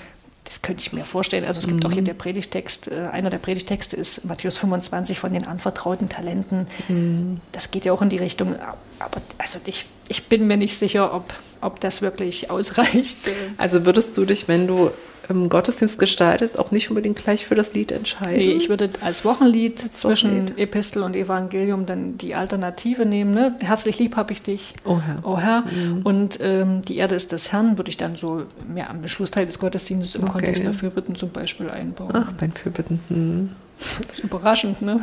Das 0.44 0.62
könnte 0.62 0.82
ich 0.82 0.92
mir 0.92 1.06
vorstellen. 1.06 1.46
Also 1.46 1.60
es 1.60 1.68
gibt 1.68 1.84
mhm. 1.84 1.90
auch 1.90 1.94
hier 1.94 2.02
der 2.02 2.14
Predigtext, 2.14 2.90
äh, 2.90 3.08
einer 3.12 3.30
der 3.30 3.38
Predigtexte 3.38 3.96
ist 3.96 4.26
Matthäus 4.26 4.58
25 4.58 5.18
von 5.18 5.32
den 5.32 5.48
anvertrauten 5.48 6.10
Talenten. 6.10 6.68
Mhm. 6.90 7.38
Das 7.54 7.72
geht 7.72 7.86
ja 7.86 7.94
auch 7.94 8.02
in 8.02 8.10
die 8.10 8.18
Richtung. 8.18 8.56
Aber 9.00 9.22
also 9.38 9.60
ich, 9.66 9.86
ich 10.10 10.28
bin 10.28 10.48
mir 10.48 10.58
nicht 10.58 10.78
sicher, 10.78 11.14
ob, 11.14 11.34
ob 11.62 11.80
das 11.80 12.02
wirklich 12.02 12.50
ausreicht. 12.50 13.18
Also 13.58 13.86
würdest 13.86 14.18
du 14.18 14.26
dich, 14.26 14.50
wenn 14.50 14.68
du 14.68 14.92
im 15.32 15.50
Gottesdienst 15.50 16.00
gestaltest, 16.00 16.60
auch 16.60 16.72
nicht 16.72 16.90
unbedingt 16.90 17.18
gleich 17.18 17.46
für 17.46 17.56
das 17.56 17.74
Lied 17.74 17.92
entscheiden? 17.92 18.38
Nee, 18.38 18.52
ich 18.52 18.70
würde 18.70 18.90
als 19.02 19.26
Wochenlied 19.26 19.82
als 19.84 19.94
zwischen 19.94 20.32
Wochenlied. 20.32 20.60
Epistel 20.60 21.04
und 21.04 21.16
Evangelium 21.16 21.86
dann 21.86 22.18
die 22.18 22.36
Alternative 22.36 23.06
nehmen. 23.06 23.34
Ne? 23.34 23.56
Herzlich 23.60 24.00
lieb 24.00 24.16
habe 24.16 24.34
ich 24.34 24.42
dich, 24.42 24.74
oh 24.86 25.00
Herr. 25.00 25.22
Oh 25.24 25.38
Herr. 25.38 25.64
Mhm. 25.66 26.02
Und 26.04 26.40
ähm, 26.42 26.82
die 26.82 26.98
Erde 26.98 27.16
ist 27.16 27.32
des 27.32 27.52
Herrn, 27.52 27.78
würde 27.78 27.90
ich 27.90 27.98
dann 27.98 28.16
so 28.16 28.44
mehr 28.68 28.90
am 28.90 29.08
Schlussteil 29.08 29.46
des 29.46 29.60
Gottesdienstes 29.60 30.16
im 30.16 30.24
okay. 30.24 30.32
Kontext 30.32 30.66
der 30.66 30.74
Fürbitten 30.74 31.16
zum 31.16 31.30
Beispiel 31.30 31.70
einbauen. 31.70 32.12
Ach, 32.14 32.32
beim 32.34 32.52
Fürbitten. 32.52 33.00
Hm. 33.08 33.50
überraschend, 34.24 34.82
ne? 34.82 35.00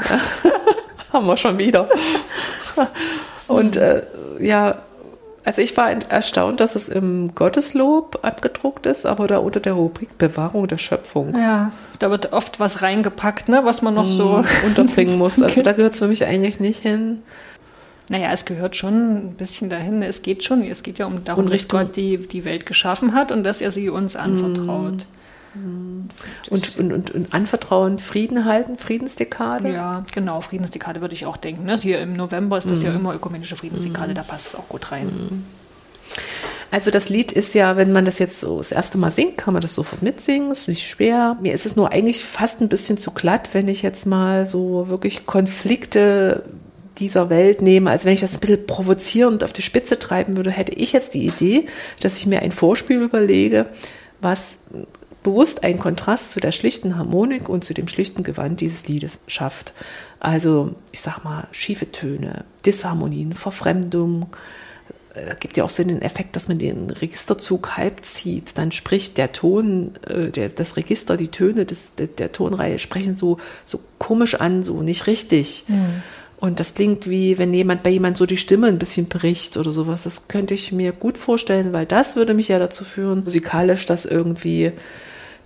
Haben 1.13 1.27
wir 1.27 1.37
schon 1.37 1.59
wieder. 1.59 1.89
Und 3.49 3.77
äh, 3.77 4.03
ja, 4.41 4.79
also 5.49 5.63
ich 5.63 5.79
war 5.79 5.91
erstaunt, 5.91 6.61
dass 6.61 6.75
es 6.75 6.91
im 6.91 7.35
Gotteslob 7.35 8.19
abgedruckt 8.21 8.85
ist, 8.85 9.07
aber 9.07 9.27
da 9.27 9.39
unter 9.39 9.61
der 9.61 9.73
Rubrik 9.73 10.19
Bewahrung 10.19 10.69
der 10.69 10.77
Schöpfung. 10.77 11.35
Ja, 11.35 11.73
da 12.01 12.11
wird 12.11 12.35
oft 12.35 12.61
was 12.61 12.83
reingepackt, 12.83 13.49
ne, 13.49 13.63
was 13.65 13.81
man 13.81 13.95
noch 13.95 14.05
so 14.05 14.43
mm, 14.43 14.45
unterbringen 14.67 15.17
muss. 15.17 15.41
Also 15.41 15.63
da 15.63 15.73
gehört 15.73 15.95
es 15.95 16.01
für 16.01 16.07
mich 16.07 16.27
eigentlich 16.27 16.61
nicht 16.61 16.83
hin. 16.83 17.23
Naja, 18.11 18.31
es 18.31 18.45
gehört 18.45 18.77
schon 18.77 19.29
ein 19.29 19.35
bisschen 19.39 19.71
dahin. 19.71 20.03
Es 20.03 20.21
geht 20.21 20.45
schon, 20.45 20.63
es 20.65 20.83
geht 20.83 20.99
ja 20.99 21.07
um 21.07 21.25
darum, 21.25 21.49
dass 21.49 21.67
Gott 21.67 21.97
die, 21.97 22.19
die 22.19 22.45
Welt 22.45 22.67
geschaffen 22.67 23.15
hat 23.15 23.33
und 23.33 23.43
dass 23.43 23.63
er 23.63 23.71
sie 23.71 23.89
uns 23.89 24.17
anvertraut. 24.17 24.97
Mm. 24.97 25.18
Und, 25.55 26.79
und, 26.79 26.93
und, 26.93 27.11
und, 27.11 27.35
anvertrauen, 27.35 27.99
Frieden 27.99 28.45
halten, 28.45 28.77
Friedensdekade? 28.77 29.73
Ja, 29.73 30.05
genau, 30.15 30.41
Friedensdekade 30.41 31.01
würde 31.01 31.15
ich 31.15 31.27
auch 31.27 31.37
denken. 31.37 31.65
Ne? 31.65 31.77
Hier 31.77 32.01
im 32.01 32.13
November 32.13 32.59
ist 32.59 32.71
das 32.71 32.81
mhm. 32.81 32.85
ja 32.85 32.95
immer 32.95 33.15
ökumenische 33.15 33.57
Friedensdekade, 33.57 34.11
mhm. 34.11 34.15
da 34.15 34.23
passt 34.23 34.49
es 34.49 34.55
auch 34.55 34.69
gut 34.69 34.93
rein. 34.93 35.07
Mhm. 35.07 35.45
Also 36.71 36.91
das 36.91 37.09
Lied 37.09 37.33
ist 37.33 37.55
ja, 37.55 37.77
wenn 37.77 37.93
man 37.93 38.05
das 38.05 38.19
jetzt 38.19 38.41
so 38.41 38.59
das 38.59 38.73
erste 38.73 38.99
Mal 38.99 39.11
singt, 39.11 39.39
kann 39.39 39.55
man 39.55 39.63
das 39.63 39.75
sofort 39.75 40.03
mitsingen, 40.03 40.51
ist 40.51 40.69
nicht 40.69 40.87
schwer. 40.87 41.39
Mir 41.41 41.55
ist 41.55 41.65
es 41.65 41.77
nur 41.77 41.93
eigentlich 41.93 42.23
fast 42.23 42.61
ein 42.61 42.69
bisschen 42.69 42.99
zu 42.99 43.11
glatt, 43.13 43.51
wenn 43.53 43.69
ich 43.69 43.81
jetzt 43.81 44.05
mal 44.05 44.45
so 44.45 44.91
wirklich 44.91 45.25
Konflikte 45.25 46.45
dieser 46.99 47.31
Welt 47.31 47.63
nehme. 47.63 47.91
Also 47.91 48.05
wenn 48.05 48.13
ich 48.13 48.21
das 48.21 48.35
ein 48.35 48.41
bisschen 48.41 48.67
provozierend 48.67 49.45
auf 49.45 49.53
die 49.53 49.63
Spitze 49.63 49.99
treiben 49.99 50.37
würde, 50.37 50.51
hätte 50.51 50.73
ich 50.73 50.93
jetzt 50.93 51.15
die 51.15 51.27
Idee, 51.27 51.67
dass 52.01 52.19
ich 52.19 52.27
mir 52.27 52.43
ein 52.43 52.53
Vorspiel 52.53 53.01
überlege, 53.01 53.71
was 54.21 54.59
bewusst 55.23 55.65
einen 55.65 55.79
Kontrast 55.79 56.31
zu 56.31 56.41
der 56.41 56.53
schlichten 56.53 56.97
Harmonik 56.97 57.49
und 57.49 57.65
zu 57.65 57.75
dem 57.75 57.89
schlichten 57.89 58.23
Gewand 58.23 58.61
dieses 58.61 58.89
Liedes 58.89 59.19
schafft. 59.27 59.73
Also, 60.21 60.75
ich 60.93 61.01
sag 61.01 61.25
mal, 61.25 61.47
schiefe 61.53 61.91
Töne, 61.91 62.45
Disharmonien, 62.65 63.33
Verfremdung. 63.33 64.27
Es 65.15 65.35
äh, 65.35 65.37
gibt 65.41 65.57
ja 65.57 65.65
auch 65.65 65.71
so 65.71 65.83
den 65.83 66.03
Effekt, 66.03 66.37
dass 66.37 66.49
man 66.49 66.59
den 66.59 66.91
Registerzug 66.91 67.77
halb 67.77 68.05
zieht. 68.05 68.57
Dann 68.59 68.73
spricht 68.73 69.19
der 69.19 69.33
Ton, 69.33 69.93
äh, 70.09 70.31
der, 70.31 70.49
das 70.49 70.77
Register, 70.77 71.17
die 71.17 71.29
Töne 71.29 71.67
des, 71.67 71.95
der, 71.95 72.07
der 72.07 72.33
Tonreihe 72.33 72.79
sprechen 72.79 73.15
so, 73.15 73.39
so 73.65 73.81
komisch 73.99 74.35
an, 74.35 74.63
so 74.63 74.83
nicht 74.83 75.07
richtig. 75.07 75.65
Mhm. 75.69 76.03
Und 76.41 76.61
das 76.61 76.75
klingt 76.75 77.09
wie, 77.09 77.37
wenn 77.39 77.53
jemand 77.53 77.83
bei 77.83 77.91
jemand 77.91 78.17
so 78.17 78.25
die 78.25 78.37
Stimme 78.37 78.69
ein 78.69 78.79
bisschen 78.79 79.07
bricht 79.07 79.57
oder 79.57 79.73
sowas. 79.73 80.05
Das 80.05 80.29
könnte 80.29 80.55
ich 80.55 80.71
mir 80.71 80.93
gut 80.93 81.19
vorstellen, 81.19 81.73
weil 81.73 81.85
das 81.85 82.15
würde 82.15 82.33
mich 82.33 82.49
ja 82.49 82.59
dazu 82.59 82.85
führen, 82.85 83.25
musikalisch 83.25 83.87
das 83.87 84.05
irgendwie 84.05 84.73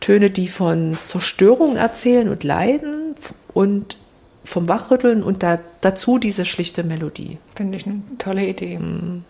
Töne, 0.01 0.29
die 0.31 0.49
von 0.49 0.99
Zerstörung 1.07 1.77
erzählen 1.77 2.29
und 2.29 2.45
Leiden 2.45 3.15
und 3.55 3.97
vom 4.45 4.69
Wachrütteln 4.69 5.23
und 5.23 5.43
da, 5.43 5.61
dazu 5.81 6.19
diese 6.19 6.45
schlichte 6.45 6.83
Melodie. 6.83 7.39
Finde 7.55 7.79
ich 7.79 7.87
eine 7.87 8.03
tolle 8.19 8.47
Idee. 8.47 8.79
Mhm. 8.79 9.25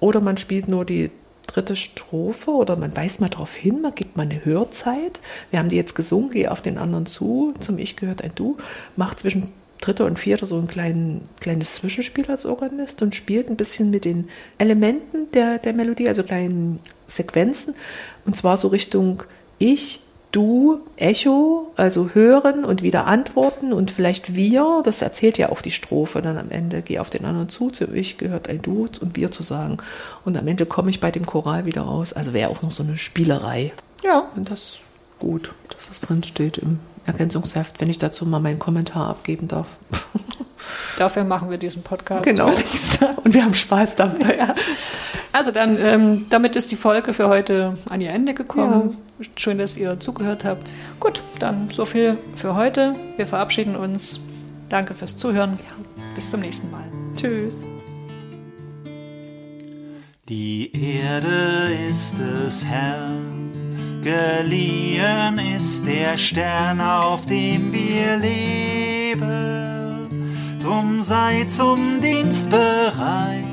oder 0.00 0.20
man 0.20 0.36
spielt 0.36 0.68
nur 0.68 0.84
die 0.84 1.10
dritte 1.46 1.76
Strophe 1.76 2.50
oder 2.52 2.76
man 2.76 2.96
weist 2.96 3.20
mal 3.20 3.28
darauf 3.28 3.54
hin, 3.54 3.82
man 3.82 3.94
gibt 3.94 4.16
mal 4.16 4.22
eine 4.22 4.44
Hörzeit. 4.44 5.20
Wir 5.50 5.58
haben 5.58 5.68
die 5.68 5.76
jetzt 5.76 5.94
gesungen, 5.94 6.30
geh 6.30 6.48
auf 6.48 6.62
den 6.62 6.78
anderen 6.78 7.06
zu, 7.06 7.52
zum 7.58 7.78
Ich 7.78 7.96
gehört 7.96 8.22
ein 8.22 8.32
Du, 8.34 8.56
macht 8.96 9.20
zwischen 9.20 9.50
dritte 9.86 10.04
und 10.04 10.18
vierte 10.18 10.46
so 10.46 10.58
ein 10.58 10.66
klein, 10.66 11.20
kleines 11.40 11.74
Zwischenspiel 11.74 12.30
als 12.30 12.46
Organist 12.46 13.02
und 13.02 13.14
spielt 13.14 13.50
ein 13.50 13.56
bisschen 13.56 13.90
mit 13.90 14.04
den 14.04 14.28
Elementen 14.58 15.30
der, 15.32 15.58
der 15.58 15.72
Melodie, 15.72 16.08
also 16.08 16.22
kleinen 16.22 16.80
Sequenzen. 17.06 17.74
Und 18.24 18.36
zwar 18.36 18.56
so 18.56 18.68
Richtung 18.68 19.22
Ich, 19.58 20.00
Du, 20.32 20.80
Echo, 20.96 21.72
also 21.76 22.10
hören 22.14 22.64
und 22.64 22.82
wieder 22.82 23.06
antworten 23.06 23.74
und 23.74 23.90
vielleicht 23.90 24.34
wir, 24.34 24.80
das 24.82 25.02
erzählt 25.02 25.36
ja 25.36 25.50
auch 25.50 25.60
die 25.60 25.70
Strophe 25.70 26.22
dann 26.22 26.38
am 26.38 26.50
Ende, 26.50 26.80
geh 26.80 27.00
auf 27.00 27.10
den 27.10 27.26
anderen 27.26 27.50
zu, 27.50 27.68
zu 27.68 27.92
ich 27.92 28.16
gehört 28.16 28.48
ein 28.48 28.62
Du 28.62 28.88
und 29.02 29.14
wir 29.14 29.30
zu 29.30 29.42
sagen. 29.42 29.76
Und 30.24 30.38
am 30.38 30.48
Ende 30.48 30.64
komme 30.64 30.88
ich 30.88 31.00
bei 31.00 31.10
dem 31.10 31.26
Choral 31.26 31.66
wieder 31.66 31.82
raus. 31.82 32.14
Also 32.14 32.32
wäre 32.32 32.48
auch 32.48 32.62
noch 32.62 32.70
so 32.70 32.82
eine 32.82 32.96
Spielerei. 32.96 33.72
Ja. 34.02 34.30
Und 34.34 34.50
das 34.50 34.78
gut, 35.18 35.52
dass 35.68 35.88
das 35.88 36.00
drin 36.00 36.22
steht 36.22 36.56
im 36.56 36.80
Ergänzungsheft, 37.06 37.80
wenn 37.80 37.90
ich 37.90 37.98
dazu 37.98 38.26
mal 38.26 38.40
meinen 38.40 38.58
Kommentar 38.58 39.08
abgeben 39.08 39.48
darf. 39.48 39.76
Dafür 40.98 41.24
machen 41.24 41.50
wir 41.50 41.58
diesen 41.58 41.82
Podcast. 41.82 42.24
Genau. 42.24 42.52
Und 43.24 43.34
wir 43.34 43.44
haben 43.44 43.54
Spaß 43.54 43.96
dabei. 43.96 44.36
Ja. 44.36 44.54
Also 45.32 45.50
dann, 45.50 45.76
ähm, 45.78 46.26
damit 46.30 46.56
ist 46.56 46.70
die 46.70 46.76
Folge 46.76 47.12
für 47.12 47.28
heute 47.28 47.74
an 47.88 48.00
ihr 48.00 48.10
Ende 48.10 48.34
gekommen. 48.34 48.98
Ja. 49.18 49.26
Schön, 49.36 49.58
dass 49.58 49.76
ihr 49.76 49.98
zugehört 49.98 50.44
habt. 50.44 50.70
Gut, 51.00 51.20
dann 51.38 51.70
so 51.70 51.84
viel 51.84 52.18
für 52.34 52.54
heute. 52.54 52.94
Wir 53.16 53.26
verabschieden 53.26 53.74
uns. 53.74 54.20
Danke 54.68 54.94
fürs 54.94 55.16
Zuhören. 55.16 55.58
Bis 56.14 56.30
zum 56.30 56.40
nächsten 56.40 56.70
Mal. 56.70 56.84
Tschüss. 57.16 57.66
Die 60.28 60.70
Erde 60.72 61.74
ist 61.90 62.18
des 62.18 62.64
Herrn 62.64 63.71
Geliehen 64.02 65.38
ist 65.38 65.86
der 65.86 66.18
Stern, 66.18 66.80
auf 66.80 67.24
dem 67.26 67.72
wir 67.72 68.16
leben. 68.16 69.28
Drum 70.60 71.02
sei 71.02 71.44
zum 71.44 72.00
Dienst 72.00 72.50
bereit. 72.50 73.44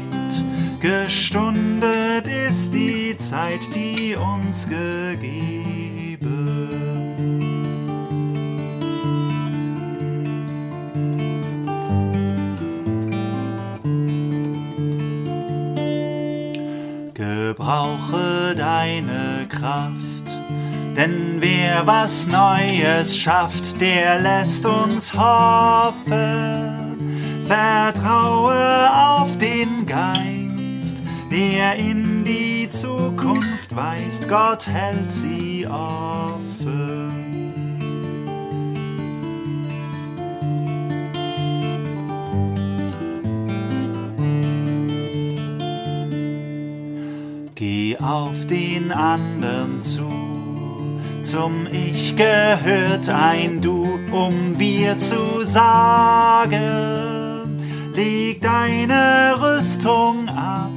Gestundet 0.79 2.27
ist 2.47 2.73
die 2.73 3.15
Zeit, 3.15 3.75
die 3.75 4.15
uns 4.15 4.67
gegeben. 4.67 5.69
Gebrauche 17.13 18.55
deine 18.55 19.45
Kraft 19.47 20.08
denn 20.99 21.37
wer 21.39 21.87
was 21.87 22.27
Neues 22.27 23.15
schafft, 23.15 23.79
der 23.79 24.19
lässt 24.19 24.65
uns 24.65 25.13
hoffen. 25.13 26.97
Vertraue 27.47 28.89
auf 28.91 29.37
den 29.37 29.85
Geist, 29.85 31.01
der 31.31 31.75
in 31.75 32.25
die 32.25 32.69
Zukunft 32.69 33.73
weist. 33.73 34.27
Gott 34.27 34.67
hält 34.67 35.09
sie 35.09 35.65
offen. 35.67 37.13
Geh 47.55 47.97
auf 47.97 48.45
den 48.47 48.91
anderen 48.91 49.81
zu 49.81 50.18
zum 51.29 51.67
Ich 51.71 52.15
gehört 52.15 53.07
ein 53.07 53.61
Du, 53.61 53.99
um 54.11 54.57
wir 54.57 54.97
zu 54.97 55.43
sagen. 55.43 56.59
Leg 57.93 58.41
deine 58.41 59.35
Rüstung 59.39 60.27
ab, 60.27 60.71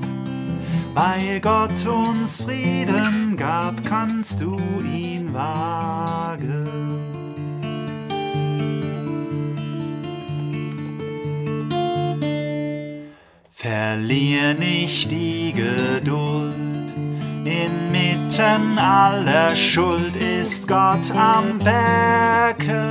weil 0.93 1.41
Gott 1.41 1.87
uns 1.87 2.43
Frieden 2.43 3.35
gab, 3.39 3.83
kannst 3.85 4.43
du 4.43 4.59
ihn 4.85 5.33
wagen. 5.33 6.69
Verlier 13.51 14.53
nicht 14.53 15.11
die 15.11 15.53
Geduld 15.53 16.53
Inmitten 18.33 18.79
aller 18.79 19.55
Schuld 19.55 20.17
ist 20.17 20.67
Gott 20.67 21.11
am 21.15 21.63
Werke, 21.63 22.83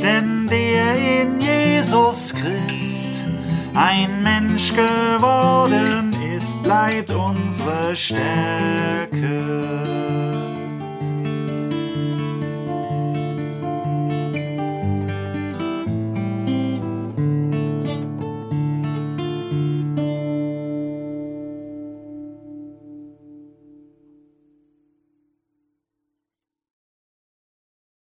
denn 0.00 0.46
der 0.46 1.22
in 1.22 1.40
Jesus 1.40 2.32
Christ 2.32 3.24
ein 3.74 4.22
Mensch 4.22 4.72
geworden 4.72 6.14
ist, 6.36 6.62
bleibt 6.62 7.12
unsere 7.12 7.96
Stärke. 7.96 8.20